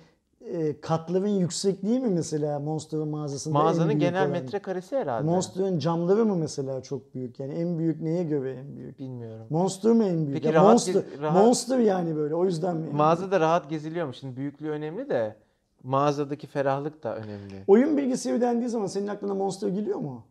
e, 0.46 0.81
katların 0.81 1.28
yüksekliği 1.28 2.00
mi 2.00 2.09
mesela 2.09 2.59
Monster'ın 2.61 3.09
mağazasında 3.09 3.59
Mağazanın 3.59 3.98
genel 3.98 4.20
olan? 4.22 4.31
metrekaresi 4.31 4.96
herhalde. 4.96 5.26
Monster'ın 5.26 5.78
camları 5.78 6.24
mı 6.24 6.37
mesela 6.37 6.83
çok 6.83 7.14
büyük? 7.14 7.40
Yani 7.40 7.55
en 7.55 7.78
büyük 7.78 8.00
neye 8.00 8.24
göre 8.24 8.52
en 8.52 8.76
büyük? 8.76 8.98
Bilmiyorum. 8.98 9.46
Monster 9.50 9.92
mı 9.92 10.05
en 10.05 10.16
büyük? 10.26 10.33
Peki 10.33 10.46
Ya 10.46 10.52
rahat 10.52 10.72
Monster, 10.72 11.02
rahat- 11.22 11.44
Monster 11.44 11.78
yani 11.78 12.16
böyle 12.16 12.35
o 12.35 12.44
yüzden 12.44 12.76
mi? 12.76 12.87
Mağazada 12.92 13.40
rahat 13.40 13.70
geziliyor 13.70 14.07
mu? 14.07 14.14
Şimdi 14.14 14.37
büyüklüğü 14.37 14.70
önemli 14.70 15.09
de 15.09 15.37
mağazadaki 15.83 16.46
ferahlık 16.46 17.02
da 17.02 17.16
önemli. 17.16 17.64
Oyun 17.66 17.96
bilgisayarı 17.96 18.40
dendiği 18.40 18.68
zaman 18.68 18.87
senin 18.87 19.09
aklına 19.09 19.35
Monster 19.35 19.68
geliyor 19.68 19.98
mu? 19.98 20.24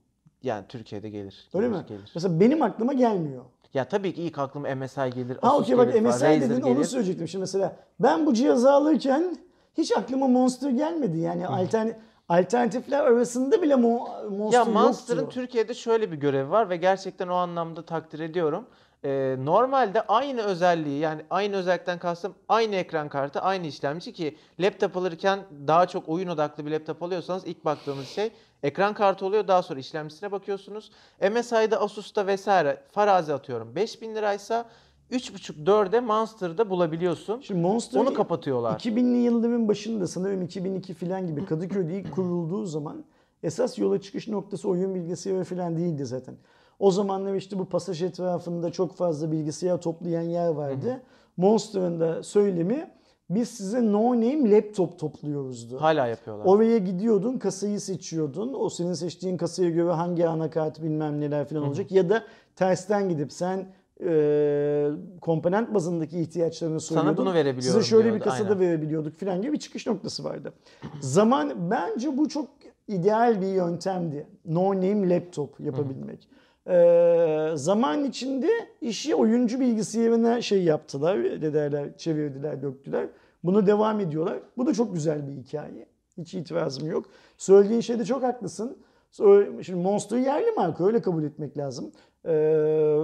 Yani 0.43 0.65
Türkiye'de 0.69 1.09
gelir. 1.09 1.49
Öyle 1.53 1.67
gelir, 1.67 1.79
mi? 1.79 1.85
Gelir. 1.87 2.11
Mesela 2.15 2.39
benim 2.39 2.61
aklıma 2.61 2.93
gelmiyor. 2.93 3.43
Ya 3.73 3.87
tabii 3.87 4.13
ki 4.13 4.23
ilk 4.23 4.39
aklıma 4.39 4.75
MSI 4.75 5.09
gelir, 5.15 5.37
Ha 5.41 5.57
okey 5.57 5.77
bak 5.77 6.01
MSI 6.01 6.25
dedin 6.25 6.61
onu 6.61 6.83
söyleyecektim. 6.83 7.27
Şimdi 7.27 7.41
mesela 7.41 7.75
ben 7.99 8.25
bu 8.25 8.33
cihazı 8.33 8.71
alırken 8.71 9.37
hiç 9.77 9.91
aklıma 9.97 10.27
Monster 10.27 10.69
gelmedi. 10.69 11.19
Yani 11.19 11.47
altern 11.47 11.87
alternatifler 12.29 12.99
arasında 12.99 13.61
bile 13.61 13.73
Mo- 13.73 14.29
Monster 14.29 14.59
Ya 14.59 14.65
Monster'ın 14.65 15.19
yoktu. 15.21 15.33
Türkiye'de 15.35 15.73
şöyle 15.73 16.11
bir 16.11 16.17
görevi 16.17 16.49
var 16.49 16.69
ve 16.69 16.77
gerçekten 16.77 17.27
o 17.27 17.33
anlamda 17.33 17.85
takdir 17.85 18.19
ediyorum. 18.19 18.65
Ee, 19.05 19.35
normalde 19.39 20.01
aynı 20.01 20.41
özelliği 20.41 20.99
yani 20.99 21.21
aynı 21.29 21.55
özellikten 21.55 21.99
kastım 21.99 22.35
aynı 22.49 22.75
ekran 22.75 23.09
kartı, 23.09 23.39
aynı 23.39 23.67
işlemci 23.67 24.13
ki 24.13 24.37
laptop 24.59 24.97
alırken 24.97 25.39
daha 25.67 25.87
çok 25.87 26.09
oyun 26.09 26.27
odaklı 26.27 26.65
bir 26.65 26.71
laptop 26.71 27.03
alıyorsanız 27.03 27.45
ilk 27.45 27.65
baktığınız 27.65 28.07
şey 28.07 28.31
ekran 28.63 28.93
kartı 28.93 29.25
oluyor. 29.25 29.47
Daha 29.47 29.63
sonra 29.63 29.79
işlemcisine 29.79 30.31
bakıyorsunuz. 30.31 30.91
MSI'da, 31.31 31.81
Asus'ta 31.81 32.27
vesaire 32.27 32.83
farazi 32.91 33.33
atıyorum 33.33 33.75
5000 33.75 34.15
liraysa 34.15 34.65
3.5-4'e 35.11 35.99
Monster'da 35.99 36.69
bulabiliyorsun. 36.69 37.41
Şimdi 37.41 37.61
Monster 37.61 37.99
Onu 37.99 38.13
kapatıyorlar. 38.13 38.79
2000'li 38.79 39.17
yılların 39.17 39.67
başında 39.67 40.07
sanırım 40.07 40.41
2002 40.41 40.93
falan 40.93 41.27
gibi 41.27 41.45
Kadıköy'de 41.45 41.99
ilk 41.99 42.11
kurulduğu 42.11 42.65
zaman 42.65 43.03
esas 43.43 43.79
yola 43.79 44.01
çıkış 44.01 44.27
noktası 44.27 44.69
oyun 44.69 44.95
bilgisayarı 44.95 45.43
falan 45.43 45.77
değildi 45.77 46.05
zaten. 46.05 46.35
O 46.79 46.91
zamanlar 46.91 47.35
işte 47.35 47.59
bu 47.59 47.65
pasaj 47.65 48.03
etrafında 48.03 48.71
çok 48.71 48.95
fazla 48.95 49.31
bilgisayar 49.31 49.81
toplayan 49.81 50.21
yer 50.21 50.47
vardı. 50.47 51.01
Monster'ın 51.37 51.99
da 51.99 52.23
söylemi 52.23 52.91
biz 53.29 53.49
size 53.49 53.91
no 53.91 54.15
name 54.15 54.51
laptop 54.51 54.99
topluyoruzdu. 54.99 55.81
Hala 55.81 56.07
yapıyorlar. 56.07 56.45
Oraya 56.45 56.77
gidiyordun, 56.77 57.37
kasayı 57.37 57.79
seçiyordun. 57.79 58.53
O 58.53 58.69
senin 58.69 58.93
seçtiğin 58.93 59.37
kasaya 59.37 59.69
göre 59.69 59.91
hangi 59.91 60.27
anakart 60.27 60.81
bilmem 60.83 61.19
neler 61.19 61.45
falan 61.45 61.63
olacak. 61.63 61.91
Ya 61.91 62.09
da 62.09 62.23
tersten 62.55 63.09
gidip 63.09 63.31
sen 63.31 63.67
e, 64.05 64.89
komponent 65.21 65.73
bazındaki 65.73 66.19
ihtiyaçlarını 66.19 66.79
soruyordun. 66.79 67.17
bunu 67.17 67.33
verebiliyorum 67.33 67.81
Size 67.81 67.89
şöyle 67.89 68.05
bir 68.05 68.09
diyordu, 68.13 68.23
kasada 68.29 68.49
aynen. 68.49 68.59
verebiliyorduk 68.59 69.19
falan 69.19 69.41
gibi 69.41 69.53
bir 69.53 69.59
çıkış 69.59 69.87
noktası 69.87 70.23
vardı. 70.23 70.53
Zaman 70.99 71.71
bence 71.71 72.17
bu 72.17 72.29
çok 72.29 72.47
ideal 72.87 73.41
bir 73.41 73.47
yöntemdi. 73.47 74.27
No 74.45 74.75
name 74.75 75.09
laptop 75.09 75.59
yapabilmek. 75.59 76.27
E, 76.67 77.51
zaman 77.55 78.03
içinde 78.05 78.49
işi 78.81 79.15
oyuncu 79.15 79.59
bilgisayarına 79.59 80.41
şey 80.41 80.63
yaptılar, 80.63 81.23
ne 81.23 81.53
derler, 81.53 81.97
çevirdiler, 81.97 82.61
döktüler. 82.61 83.07
Bunu 83.43 83.67
devam 83.67 83.99
ediyorlar. 83.99 84.39
Bu 84.57 84.65
da 84.65 84.73
çok 84.73 84.93
güzel 84.93 85.27
bir 85.27 85.31
hikaye. 85.33 85.85
Hiç 86.17 86.33
itirazım 86.33 86.89
yok. 86.89 87.05
Söylediğin 87.37 87.81
şeyde 87.81 88.05
çok 88.05 88.23
haklısın. 88.23 88.77
Şimdi 89.11 89.75
Monster 89.75 90.17
yerli 90.17 90.51
marka 90.51 90.85
öyle 90.85 91.01
kabul 91.01 91.23
etmek 91.23 91.57
lazım. 91.57 91.91
Ee, 92.25 92.31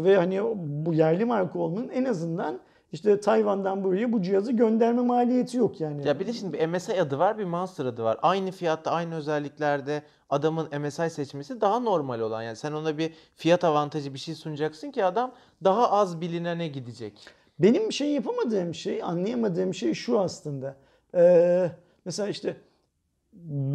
ve 0.03 0.17
hani 0.17 0.41
bu 0.55 0.93
yerli 0.93 1.25
marka 1.25 1.59
olmanın 1.59 1.89
en 1.89 2.05
azından 2.05 2.59
işte 2.91 3.19
Tayvan'dan 3.19 3.83
buraya 3.83 4.13
bu 4.13 4.21
cihazı 4.21 4.51
gönderme 4.51 5.01
maliyeti 5.01 5.57
yok 5.57 5.81
yani. 5.81 6.07
Ya 6.07 6.19
bir 6.19 6.27
de 6.27 6.33
şimdi 6.33 6.59
bir 6.59 6.67
MSI 6.67 7.01
adı 7.01 7.19
var, 7.19 7.37
bir 7.37 7.43
Monster 7.43 7.85
adı 7.85 8.03
var. 8.03 8.17
Aynı 8.21 8.51
fiyatta, 8.51 8.91
aynı 8.91 9.15
özelliklerde 9.15 10.01
adamın 10.29 10.67
MSI 10.81 11.09
seçmesi 11.09 11.61
daha 11.61 11.79
normal 11.79 12.19
olan. 12.19 12.41
Yani 12.41 12.55
sen 12.55 12.71
ona 12.71 12.97
bir 12.97 13.13
fiyat 13.35 13.63
avantajı 13.63 14.13
bir 14.13 14.19
şey 14.19 14.35
sunacaksın 14.35 14.91
ki 14.91 15.05
adam 15.05 15.31
daha 15.63 15.91
az 15.91 16.21
bilinene 16.21 16.67
gidecek. 16.67 17.27
Benim 17.59 17.91
şey 17.91 18.11
yapamadığım 18.11 18.73
şey, 18.73 19.03
anlayamadığım 19.03 19.73
şey 19.73 19.93
şu 19.93 20.19
aslında. 20.19 20.75
Ee, 21.15 21.71
mesela 22.05 22.29
işte 22.29 22.57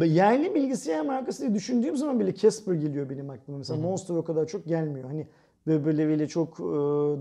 yerli 0.05 0.55
bilgisayar 0.55 1.05
markası 1.05 1.41
diye 1.41 1.53
düşündüğüm 1.53 1.97
zaman 1.97 2.19
bile 2.19 2.35
Casper 2.35 2.73
geliyor 2.73 3.09
benim 3.09 3.29
aklıma. 3.29 3.57
Mesela 3.57 3.79
Monster 3.79 4.15
o 4.15 4.23
kadar 4.23 4.47
çok 4.47 4.65
gelmiyor. 4.65 5.05
Hani 5.09 5.27
böyle 5.67 6.27
çok 6.27 6.59
e, 6.59 6.63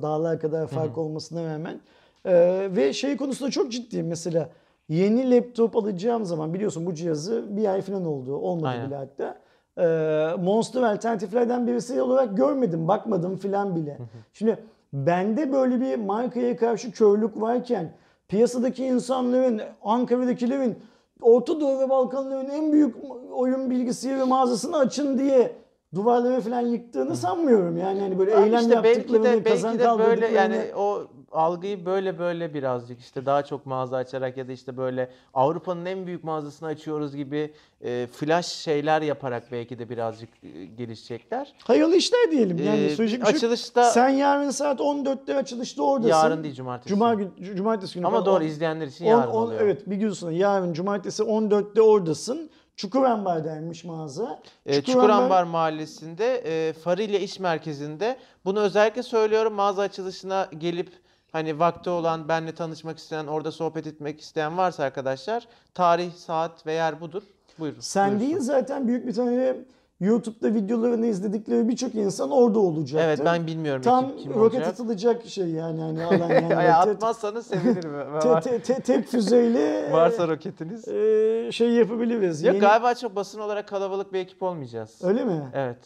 dağlar 0.02 0.40
kadar 0.40 0.66
fark 0.66 0.98
olmasına 0.98 1.54
rağmen. 1.54 1.80
E, 2.24 2.68
ve 2.76 2.92
şey 2.92 3.16
konusunda 3.16 3.50
çok 3.50 3.72
ciddiyim 3.72 4.06
mesela. 4.06 4.48
Yeni 4.88 5.30
laptop 5.30 5.76
alacağım 5.76 6.24
zaman 6.24 6.54
biliyorsun 6.54 6.86
bu 6.86 6.94
cihazı 6.94 7.56
bir 7.56 7.72
ay 7.72 7.80
falan 7.80 8.04
oldu. 8.04 8.36
Olmadı 8.36 8.68
Aynen. 8.68 8.86
bile 8.86 8.96
hatta. 8.96 9.38
E, 9.78 10.42
Monster 10.42 10.82
alternatiflerden 10.82 11.66
birisi 11.66 12.02
olarak 12.02 12.36
görmedim, 12.36 12.88
bakmadım 12.88 13.36
filan 13.36 13.76
bile. 13.76 13.98
Şimdi 14.32 14.58
bende 14.92 15.52
böyle 15.52 15.80
bir 15.80 15.96
markaya 15.96 16.56
karşı 16.56 16.92
körlük 16.92 17.40
varken 17.40 17.92
piyasadaki 18.28 18.84
insanların, 18.84 19.60
Ankara'dakilerin 19.82 20.78
Orta 21.22 21.60
Doğu 21.60 21.80
ve 21.80 21.88
Balkanların 21.88 22.50
en 22.50 22.72
büyük 22.72 22.96
oyun 23.32 23.70
bilgisayarı 23.70 24.26
mağazasını 24.26 24.76
açın 24.76 25.18
diye 25.18 25.52
duvarları 25.94 26.40
falan 26.40 26.60
yıktığını 26.60 27.16
sanmıyorum. 27.16 27.76
Yani 27.76 28.00
hani 28.00 28.18
böyle 28.18 28.36
Abi 28.36 28.44
eylem 28.44 28.60
işte 28.60 28.82
belki 28.82 28.98
yaptıklarını, 28.98 29.44
de 29.44 29.50
kazan 29.50 29.78
belki 29.78 30.00
de 30.00 30.04
böyle 30.06 30.26
yani 30.28 30.60
o 30.76 31.02
algıyı 31.32 31.86
böyle 31.86 32.18
böyle 32.18 32.54
birazcık 32.54 33.00
işte 33.00 33.26
daha 33.26 33.44
çok 33.44 33.66
mağaza 33.66 33.96
açarak 33.96 34.36
ya 34.36 34.48
da 34.48 34.52
işte 34.52 34.76
böyle 34.76 35.10
Avrupa'nın 35.34 35.84
en 35.86 36.06
büyük 36.06 36.24
mağazasını 36.24 36.68
açıyoruz 36.68 37.16
gibi 37.16 37.52
e, 37.84 38.06
flash 38.12 38.46
şeyler 38.46 39.02
yaparak 39.02 39.52
belki 39.52 39.78
de 39.78 39.88
birazcık 39.88 40.28
e, 40.42 40.64
gelişecekler. 40.64 41.52
Hayırlı 41.64 41.96
işler 41.96 42.30
diyelim. 42.30 42.58
Yani 42.58 42.80
Ee, 42.80 42.90
söyleyecek 42.96 43.20
bir 43.20 43.26
şey 43.26 43.36
açılışta 43.36 43.84
Sen 43.84 44.08
yarın 44.08 44.50
saat 44.50 44.80
14'te 44.80 45.36
açılışta 45.36 45.82
oradasın. 45.82 46.10
yarın 46.10 46.44
değil 46.44 46.54
cumartesi. 46.54 46.88
Cuma 46.88 47.14
gün, 47.14 47.30
cu- 47.40 47.56
cumartesi 47.56 47.94
günü. 47.94 48.06
Ama 48.06 48.16
falan. 48.16 48.26
doğru 48.26 48.44
On- 48.44 48.48
izleyenler 48.48 48.86
için 48.86 49.04
on- 49.04 49.08
yarın 49.10 49.30
on- 49.30 49.42
oluyor. 49.42 49.60
Evet 49.60 49.90
bir 49.90 49.96
gün 49.96 50.10
sonra 50.10 50.32
yarın 50.32 50.72
cumartesi 50.72 51.22
14'te 51.22 51.82
oradasın. 51.82 52.50
Çukurambar'daymış 52.76 53.84
mağaza. 53.84 54.40
E, 54.66 54.82
Çukurambar 54.82 55.44
Mahallesi'nde 55.44 56.34
e, 56.68 56.72
Farilya 56.72 57.18
İş 57.18 57.38
Merkezi'nde 57.40 58.16
bunu 58.44 58.60
özellikle 58.60 59.02
söylüyorum 59.02 59.52
mağaza 59.52 59.82
açılışına 59.82 60.48
gelip 60.58 60.92
hani 61.32 61.58
vakti 61.58 61.90
olan 61.90 62.28
benle 62.28 62.52
tanışmak 62.54 62.98
isteyen 62.98 63.26
orada 63.26 63.52
sohbet 63.52 63.86
etmek 63.86 64.20
isteyen 64.20 64.56
varsa 64.58 64.84
arkadaşlar 64.84 65.48
tarih 65.74 66.12
saat 66.14 66.66
ve 66.66 66.72
yer 66.72 67.00
budur. 67.00 67.22
Buyurun. 67.58 67.80
Sen 67.80 68.08
buyursun. 68.10 68.28
değil 68.28 68.40
zaten 68.40 68.88
büyük 68.88 69.06
bir 69.06 69.14
tane 69.14 69.56
YouTube'da 70.00 70.54
videolarını 70.54 71.06
izledikleri 71.06 71.68
birçok 71.68 71.94
insan 71.94 72.30
orada 72.30 72.58
olacak. 72.58 73.02
Evet 73.04 73.20
ben 73.24 73.46
bilmiyorum 73.46 73.82
Tam 73.82 74.08
kim, 74.08 74.16
kim 74.18 74.34
roket 74.34 74.54
olacak. 74.60 74.68
atılacak 74.72 75.26
şey 75.26 75.48
yani 75.48 75.80
hani 75.80 76.04
alan 76.04 76.28
yani. 76.28 76.56
Ay, 76.56 76.72
atmazsanız 76.72 77.46
sevinirim. 77.46 77.92
te- 78.20 78.40
te- 78.40 78.58
te- 78.62 78.80
tek 78.80 79.08
füzeyle 79.08 79.88
Varsa 79.92 80.28
roketiniz. 80.28 80.88
e, 80.88 81.48
şey 81.52 81.70
yapabiliriz. 81.70 82.42
Yok 82.42 82.54
Yeni- 82.54 82.60
galiba 82.60 82.94
çok 82.94 83.16
basın 83.16 83.40
olarak 83.40 83.68
kalabalık 83.68 84.12
bir 84.12 84.18
ekip 84.18 84.42
olmayacağız. 84.42 84.98
Öyle 85.02 85.24
mi? 85.24 85.50
Evet. 85.54 85.78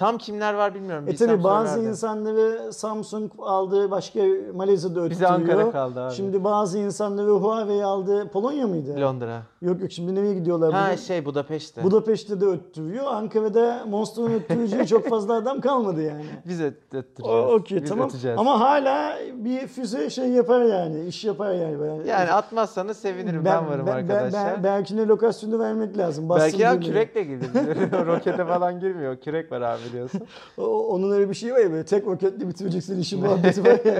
Tam 0.00 0.18
kimler 0.18 0.54
var 0.54 0.74
bilmiyorum. 0.74 1.04
E 1.08 1.16
tabi 1.16 1.44
bazı 1.44 1.80
insanları 1.80 2.72
Samsung 2.72 3.32
aldı 3.38 3.90
başka 3.90 4.20
Malezya'da 4.54 4.92
öttürüyor. 4.92 5.10
Bize 5.10 5.26
Ankara 5.26 5.70
kaldı 5.70 6.00
abi. 6.00 6.14
Şimdi 6.14 6.44
bazı 6.44 6.78
insanları 6.78 7.30
Huawei 7.30 7.84
aldı. 7.84 8.28
Polonya 8.28 8.66
mıydı? 8.66 9.00
Londra. 9.00 9.42
Yok 9.62 9.80
yok 9.80 9.92
şimdi 9.92 10.14
nereye 10.14 10.34
gidiyorlar? 10.34 10.72
Ha 10.72 10.86
bugün? 10.86 11.02
şey 11.02 11.24
Budapeşte. 11.24 11.82
Budapeşte 11.82 12.40
de 12.40 12.46
öttürüyor. 12.46 13.04
Ankara'da 13.06 13.84
Monster'ın 13.88 14.32
öttürücüğü 14.34 14.86
çok 14.86 15.08
fazla 15.08 15.34
adam 15.34 15.60
kalmadı 15.60 16.02
yani. 16.02 16.24
Biz 16.48 16.60
öttüreceğiz. 16.60 17.50
Okey 17.50 17.84
tamam. 17.84 18.08
öteceğiz. 18.08 18.38
Ama 18.38 18.60
hala 18.60 19.18
bir 19.34 19.66
füze 19.66 20.10
şey 20.10 20.28
yapar 20.28 20.62
yani. 20.62 21.04
iş 21.04 21.24
yapar 21.24 21.52
yani. 21.52 21.76
Ben- 21.80 22.08
Yani 22.10 22.32
atmazsanız 22.32 22.96
sevinirim 22.96 23.44
ben, 23.44 23.68
varım 23.68 23.86
ben- 23.86 23.92
arkadaşlar. 23.92 24.54
Ben, 24.56 24.64
Berkin'e 24.64 25.06
lokasyonu 25.06 25.58
vermek 25.58 25.98
lazım. 25.98 26.28
Bassın 26.28 26.44
Belki 26.44 26.62
ya 26.62 26.80
kürekle 26.80 27.22
gelir. 27.22 27.48
Rokete 28.06 28.44
falan 28.44 28.80
girmiyor. 28.80 29.16
Kürek 29.16 29.52
var 29.52 29.60
abi 29.60 29.89
biliyorsun. 29.92 30.20
O- 30.58 30.86
onun 30.88 31.10
öyle 31.10 31.28
bir 31.28 31.34
şeyi 31.34 31.52
var 31.52 31.58
ya 31.58 31.70
böyle 31.72 31.84
tek 31.84 32.06
roketle 32.06 32.48
bitireceksin 32.48 32.98
işi 33.00 33.16
muhabbeti 33.22 33.64
var. 33.64 33.80
Ya 33.84 33.92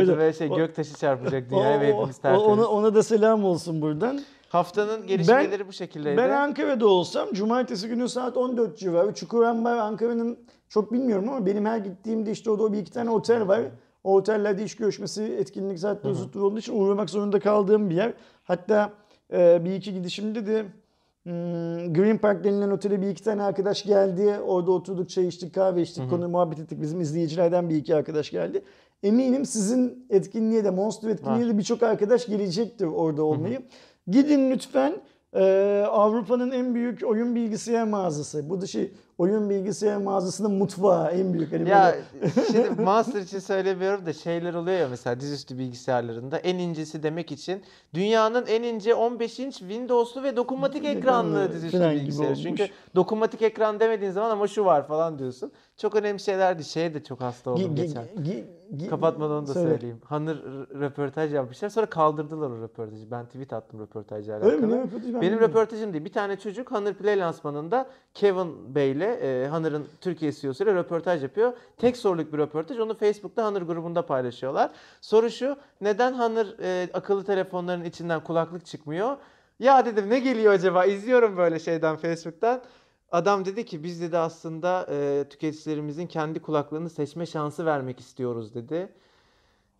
Öyle. 0.00 0.12
da 0.12 0.18
böyle 0.18 0.32
şey 0.32 0.48
göktaşı 0.48 0.94
çarpacak 0.94 1.44
dünyaya 1.50 1.80
ve 1.80 1.86
hepimiz 1.94 2.18
tertemiz. 2.18 2.46
ona, 2.48 2.66
ona 2.66 2.94
da 2.94 3.02
selam 3.02 3.44
olsun 3.44 3.82
buradan. 3.82 4.20
Haftanın 4.48 5.06
gelişmeleri 5.06 5.68
bu 5.68 5.72
şekildeydi. 5.72 6.16
Ben 6.16 6.30
Ankara'da 6.30 6.86
olsam 6.86 7.32
cumartesi 7.32 7.88
günü 7.88 8.08
saat 8.08 8.36
14 8.36 8.78
civarı 8.78 9.14
Çukurambar 9.14 9.76
Ankara'nın 9.76 10.38
çok 10.68 10.92
bilmiyorum 10.92 11.28
ama 11.28 11.46
benim 11.46 11.66
her 11.66 11.78
gittiğimde 11.78 12.30
işte 12.30 12.50
orada 12.50 12.72
bir 12.72 12.78
iki 12.78 12.92
tane 12.92 13.10
otel 13.10 13.48
var. 13.48 13.60
O 14.04 14.14
otellerde 14.14 14.64
iş 14.64 14.76
görüşmesi, 14.76 15.22
etkinlik 15.22 15.78
saatleri 15.78 16.12
uzun 16.12 16.40
olduğu 16.40 16.58
için 16.58 16.80
uğramak 16.80 17.10
zorunda 17.10 17.40
kaldığım 17.40 17.90
bir 17.90 17.94
yer. 17.94 18.12
Hatta 18.44 18.92
e, 19.32 19.64
bir 19.64 19.74
iki 19.74 19.94
gidişimde 19.94 20.46
de 20.46 20.64
hmm, 21.24 21.92
Green 21.92 22.18
Park 22.18 22.44
denilen 22.44 22.70
otele 22.70 23.02
bir 23.02 23.08
iki 23.08 23.22
tane 23.24 23.42
arkadaş 23.42 23.84
geldi. 23.84 24.38
Orada 24.46 24.70
oturduk, 24.70 25.08
çay 25.08 25.26
içtik, 25.26 25.54
kahve 25.54 25.82
içtik, 25.82 26.10
konu 26.10 26.28
muhabbet 26.28 26.58
ettik. 26.58 26.80
Bizim 26.80 27.00
izleyicilerden 27.00 27.68
bir 27.70 27.76
iki 27.76 27.94
arkadaş 27.96 28.30
geldi. 28.30 28.62
Eminim 29.02 29.44
sizin 29.46 30.06
etkinliğe 30.10 30.64
de, 30.64 30.70
Monster 30.70 31.08
etkinliğe 31.08 31.46
de 31.48 31.58
birçok 31.58 31.82
arkadaş 31.82 32.26
gelecektir 32.26 32.86
orada 32.86 33.22
olmayı. 33.24 33.62
Gidin 34.08 34.50
lütfen. 34.50 34.94
Ee, 35.34 35.84
Avrupa'nın 35.88 36.50
en 36.50 36.74
büyük 36.74 37.02
oyun 37.06 37.34
bilgisayar 37.34 37.84
mağazası. 37.84 38.50
Bu 38.50 38.60
da 38.60 38.66
şey 38.66 38.92
oyun 39.18 39.50
bilgisayar 39.50 39.96
mağazasının 39.96 40.52
mutfağı 40.52 41.10
en 41.10 41.32
büyük. 41.34 41.52
Hani 41.52 41.68
Ya 41.68 41.94
böyle- 42.20 42.30
şimdi 42.52 42.82
Monster 42.82 43.20
için 43.20 43.38
söylemiyorum 43.38 44.06
da 44.06 44.12
şeyler 44.12 44.54
oluyor 44.54 44.78
ya 44.78 44.88
mesela 44.90 45.20
dizüstü 45.20 45.58
bilgisayarlarında 45.58 46.38
en 46.38 46.58
incesi 46.58 47.02
demek 47.02 47.32
için 47.32 47.62
dünyanın 47.94 48.46
en 48.46 48.62
ince 48.62 48.94
15 48.94 49.38
inç 49.40 49.56
Windows'lu 49.58 50.22
ve 50.22 50.36
dokunmatik 50.36 50.84
ekranlı 50.84 51.52
dizüstü 51.52 51.80
bilgisayarı. 51.90 52.36
Çünkü 52.36 52.68
dokunmatik 52.94 53.42
ekran 53.42 53.80
demediğin 53.80 54.10
zaman 54.10 54.30
ama 54.30 54.46
şu 54.46 54.64
var 54.64 54.86
falan 54.86 55.18
diyorsun. 55.18 55.52
Çok 55.76 55.94
önemli 55.96 56.20
şeylerdi. 56.20 56.64
Şeye 56.64 56.94
de 56.94 57.04
çok 57.04 57.20
hasta 57.20 57.50
oldum 57.50 57.62
gi- 57.72 57.74
geçen. 57.74 58.04
gi- 58.04 58.44
gi- 58.76 58.88
Kapatmadan 58.88 59.36
onu 59.36 59.46
da 59.46 59.52
Söyle. 59.54 59.68
söyleyeyim. 59.68 60.00
Hanır 60.04 60.42
röportaj 60.80 61.34
yapmışlar. 61.34 61.68
Sonra 61.68 61.86
kaldırdılar 61.86 62.50
o 62.50 62.62
röportajı. 62.62 63.10
Ben 63.10 63.26
tweet 63.26 63.52
attım 63.52 63.80
röportajla 63.80 64.34
Öyle 64.40 64.56
mi? 64.56 64.66
alakalı. 64.66 64.78
Röportajı 64.86 65.04
ben 65.04 65.12
Benim 65.12 65.20
bilmiyorum. 65.32 65.48
röportajım 65.48 65.92
değil. 65.92 66.04
Bir 66.04 66.12
tane 66.12 66.36
çocuk 66.38 66.72
Hanır 66.72 66.94
Play 66.94 67.18
lansmanında 67.18 67.86
Kevin 68.14 68.74
Bey'le 68.74 69.01
e, 69.04 69.46
Hanır'ın 69.48 69.86
Türkiye 70.00 70.32
CEO'suyla 70.32 70.74
röportaj 70.74 71.22
yapıyor. 71.22 71.52
Tek 71.76 71.96
soruluk 71.96 72.32
bir 72.32 72.38
röportaj. 72.38 72.78
Onu 72.78 72.94
Facebook'ta 72.94 73.44
Hanır 73.44 73.62
grubunda 73.62 74.06
paylaşıyorlar. 74.06 74.70
Soru 75.00 75.30
şu. 75.30 75.56
Neden 75.80 76.12
Hanır 76.12 76.56
e, 76.62 76.88
akıllı 76.94 77.24
telefonların 77.24 77.84
içinden 77.84 78.24
kulaklık 78.24 78.66
çıkmıyor? 78.66 79.16
Ya 79.58 79.86
dedim 79.86 80.10
ne 80.10 80.18
geliyor 80.18 80.52
acaba? 80.52 80.84
İzliyorum 80.84 81.36
böyle 81.36 81.58
şeyden 81.58 81.96
Facebook'tan. 81.96 82.62
Adam 83.12 83.44
dedi 83.44 83.64
ki 83.64 83.84
biz 83.84 84.02
dedi 84.02 84.18
aslında 84.18 84.86
e, 84.90 85.24
tüketicilerimizin 85.30 86.06
kendi 86.06 86.42
kulaklığını 86.42 86.90
seçme 86.90 87.26
şansı 87.26 87.66
vermek 87.66 88.00
istiyoruz 88.00 88.54
dedi. 88.54 88.88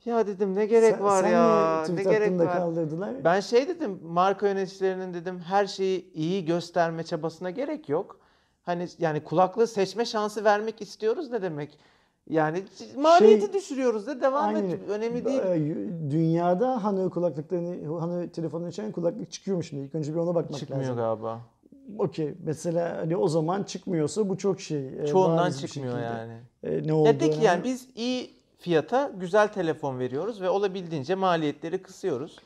Ya 0.04 0.26
dedim 0.26 0.54
ne 0.54 0.66
gerek 0.66 0.94
Sen- 0.94 1.04
var 1.04 1.22
sen 1.22 1.30
ya? 1.30 1.84
Ne 1.94 2.02
gerek 2.02 2.38
var? 2.38 2.52
kaldırdılar? 2.52 3.24
Ben 3.24 3.40
şey 3.40 3.68
dedim 3.68 4.00
marka 4.02 4.48
yöneticilerinin 4.48 5.14
dedim 5.14 5.38
her 5.38 5.66
şeyi 5.66 6.12
iyi 6.12 6.44
gösterme 6.44 7.04
çabasına 7.04 7.50
gerek 7.50 7.88
yok. 7.88 8.20
Hani 8.62 8.88
yani 8.98 9.24
kulaklığı 9.24 9.66
seçme 9.66 10.04
şansı 10.04 10.44
vermek 10.44 10.82
istiyoruz 10.82 11.30
ne 11.30 11.42
demek? 11.42 11.78
Yani 12.30 12.62
maliyeti 12.96 13.44
Şey- 13.44 13.52
düşürüyoruz 13.52 14.06
da 14.06 14.20
devam 14.20 14.44
Aynen. 14.44 14.64
et. 14.68 14.80
Önemli 14.88 15.24
değil. 15.24 15.42
Dünyada 16.10 16.84
Hanı 16.84 17.10
kulaklıklarını, 17.10 17.98
Hanı 18.00 18.28
telefonun 18.28 18.68
içine 18.70 18.92
kulaklık 18.92 19.32
çıkıyor 19.32 19.56
mu 19.56 19.62
şimdi? 19.62 19.82
İlk 19.82 19.94
önce 19.94 20.12
bir 20.14 20.18
ona 20.18 20.34
bakmak 20.34 20.60
Çıkmıyor 20.60 20.82
lazım. 20.82 20.96
galiba. 20.96 21.40
Okey. 21.98 22.34
Mesela 22.44 22.96
hani 22.98 23.16
o 23.16 23.28
zaman 23.28 23.62
çıkmıyorsa 23.62 24.28
bu 24.28 24.38
çok 24.38 24.60
şey. 24.60 24.88
e, 25.02 25.06
Çoğundan 25.06 25.50
çıkmıyor 25.50 25.98
yani. 25.98 26.32
E, 26.62 26.86
ne 26.86 26.92
oldu? 26.92 27.06
Ya 27.08 27.20
de 27.20 27.30
ki 27.30 27.38
yani 27.42 27.64
biz 27.64 27.88
iyi 27.96 28.30
fiyata 28.58 29.12
güzel 29.20 29.48
telefon 29.48 29.98
veriyoruz 29.98 30.40
ve 30.40 30.50
olabildiğince 30.50 31.14
maliyetleri 31.14 31.82
kısıyoruz. 31.82 32.36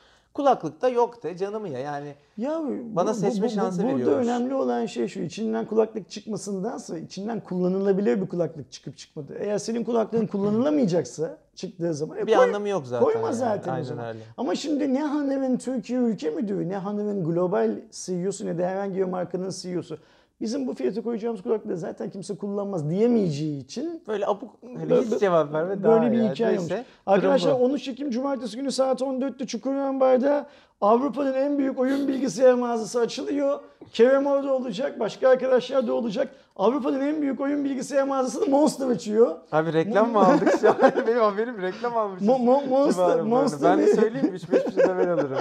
Kulaklıkta 0.41 0.89
yok 0.89 1.23
de 1.23 1.37
canımı 1.37 1.69
ya 1.69 1.79
yani. 1.79 2.13
Ya 2.37 2.61
Bana 2.95 3.13
seçme 3.13 3.49
şansı 3.49 3.83
Burada 3.83 3.93
veriyormuş. 3.95 4.27
önemli 4.27 4.55
olan 4.55 4.85
şey 4.85 5.07
şu. 5.07 5.19
içinden 5.19 5.65
kulaklık 5.65 6.09
çıkmasındansa 6.09 6.97
içinden 6.97 7.39
kullanılabilir 7.39 8.21
bir 8.21 8.27
kulaklık 8.27 8.71
çıkıp 8.71 8.97
çıkmadı. 8.97 9.35
Eğer 9.39 9.57
senin 9.57 9.83
kulaklığın 9.83 10.27
kullanılamayacaksa 10.31 11.37
çıktığı 11.55 11.93
zaman 11.93 12.17
e, 12.17 12.27
Bir 12.27 12.35
koy- 12.35 12.43
anlamı 12.45 12.69
yok 12.69 12.87
zaten. 12.87 13.05
Koyma 13.05 13.21
yani. 13.27 13.35
zaten 13.35 13.71
o 13.71 13.73
Aynen 13.73 13.83
zaman. 13.85 14.05
öyle. 14.07 14.19
Ama 14.37 14.55
şimdi 14.55 14.93
ne 14.93 15.03
Hanev'in 15.03 15.57
Türkiye 15.57 15.99
ülke 15.99 16.29
müdürü, 16.29 16.69
ne 16.69 16.77
Hanev'in 16.77 17.23
global 17.23 17.71
CEO'su 17.91 18.45
ne 18.45 18.57
de 18.57 18.67
herhangi 18.67 18.95
bir 18.95 19.03
markanın 19.03 19.49
CEO'su 19.49 19.97
bizim 20.41 20.67
bu 20.67 20.73
fiyata 20.73 21.01
koyacağımız 21.01 21.41
kulaklığı 21.41 21.77
zaten 21.77 22.09
kimse 22.09 22.35
kullanmaz 22.37 22.89
diyemeyeceği 22.89 23.59
için 23.63 24.03
Böyle 24.07 24.27
abuk 24.27 24.55
hani 24.75 24.89
Böyle- 24.89 25.01
hiç 25.05 25.19
cevap 25.19 25.53
verme 25.53 25.83
daha 25.83 26.01
Böyle 26.01 26.11
bir 26.11 26.29
hikaye 26.29 26.57
Neyse, 26.57 26.73
olmuş. 26.75 26.87
Arkadaşlar 27.05 27.53
bu. 27.59 27.63
13 27.63 27.87
Ekim 27.87 28.09
Cumartesi 28.11 28.57
günü 28.57 28.71
saat 28.71 29.01
14'te 29.01 29.45
Çukurambar'da 29.47 30.47
Avrupa'nın 30.81 31.33
en 31.33 31.57
büyük 31.57 31.79
oyun 31.79 32.07
bilgisayar 32.07 32.53
mağazası 32.53 32.99
açılıyor. 32.99 33.59
Kerem 33.93 34.25
orada 34.25 34.53
olacak, 34.53 34.99
başka 34.99 35.29
arkadaşlar 35.29 35.87
da 35.87 35.93
olacak. 35.93 36.27
Avrupa'nın 36.55 37.01
en 37.01 37.21
büyük 37.21 37.41
oyun 37.41 37.63
bilgisayar 37.65 38.03
mağazasını 38.03 38.45
Monster 38.49 38.87
açıyor. 38.87 39.35
Abi 39.51 39.73
reklam 39.73 40.11
mı 40.11 40.19
aldık 40.19 40.53
şu 40.61 40.69
an? 40.69 40.75
Benim 41.07 41.19
haberim 41.19 41.61
reklam 41.61 41.97
almışız. 41.97 42.27
Mo- 42.27 42.45
mo- 42.45 42.69
Monster- 42.69 43.21
Monster. 43.21 43.71
Ben 43.77 43.87
de 43.87 43.95
söyleyeyim 43.95 44.35
3-5 44.35 44.51
bir 44.67 44.71
şey 44.71 44.83
de 44.83 44.97
ben 44.97 45.07
alırım. 45.07 45.37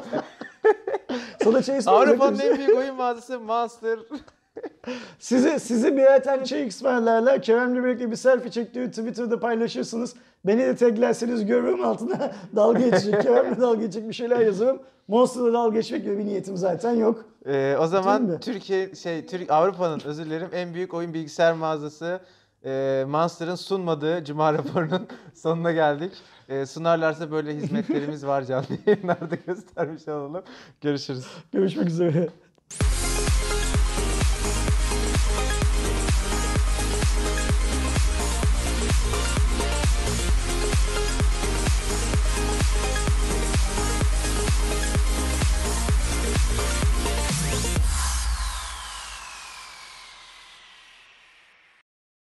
Sana 1.44 1.62
şey. 1.62 1.78
Avrupa'nın 1.86 2.38
en 2.38 2.56
büyük 2.58 2.76
oyun 2.78 2.94
mağazası 2.96 3.40
Monster. 3.40 3.98
Size 5.18 5.96
birer 5.96 6.24
tane 6.24 6.44
çay 6.44 6.68
ısmarlarlar. 6.68 7.42
Kerem'le 7.42 7.84
birlikte 7.84 8.10
bir 8.10 8.16
selfie 8.16 8.50
çektiği 8.50 8.90
Twitter'da 8.90 9.40
paylaşırsınız. 9.40 10.14
Beni 10.46 10.58
de 10.58 10.76
taglerseniz 10.76 11.46
görürüm 11.46 11.84
altına 11.84 12.32
dalga 12.56 12.78
geçecek. 12.78 13.22
Kerem'le 13.22 13.60
dalga 13.60 13.80
geçecek 13.80 14.08
bir 14.08 14.14
şeyler 14.14 14.40
yazarım. 14.40 14.78
Monster'la 15.08 15.52
dalga 15.52 15.78
geçmek 15.78 16.04
gibi 16.04 16.18
bir 16.18 16.24
niyetim 16.24 16.56
zaten 16.56 16.92
yok. 16.92 17.24
Ee, 17.46 17.76
o 17.80 17.86
zaman? 17.86 18.40
Türkiye 18.40 18.94
şey 18.94 19.26
Türk 19.26 19.50
Avrupa'nın 19.50 20.00
özür 20.04 20.24
dilerim 20.24 20.48
en 20.52 20.74
büyük 20.74 20.94
oyun 20.94 21.14
bilgisayar 21.14 21.52
mağazası 21.52 22.20
e, 22.64 23.04
Monster'ın 23.08 23.54
sunmadığı 23.54 24.24
Cuma 24.24 24.52
raporunun 24.54 25.06
sonuna 25.34 25.72
geldik. 25.72 26.12
E, 26.48 26.66
sunarlarsa 26.66 27.30
böyle 27.30 27.56
hizmetlerimiz 27.56 28.26
var 28.26 28.42
canlı 28.42 28.66
yayınlarda 28.86 29.34
göstermiş 29.46 30.08
olalım. 30.08 30.42
Görüşürüz. 30.80 31.26
Görüşmek 31.52 31.88
üzere. 31.88 32.28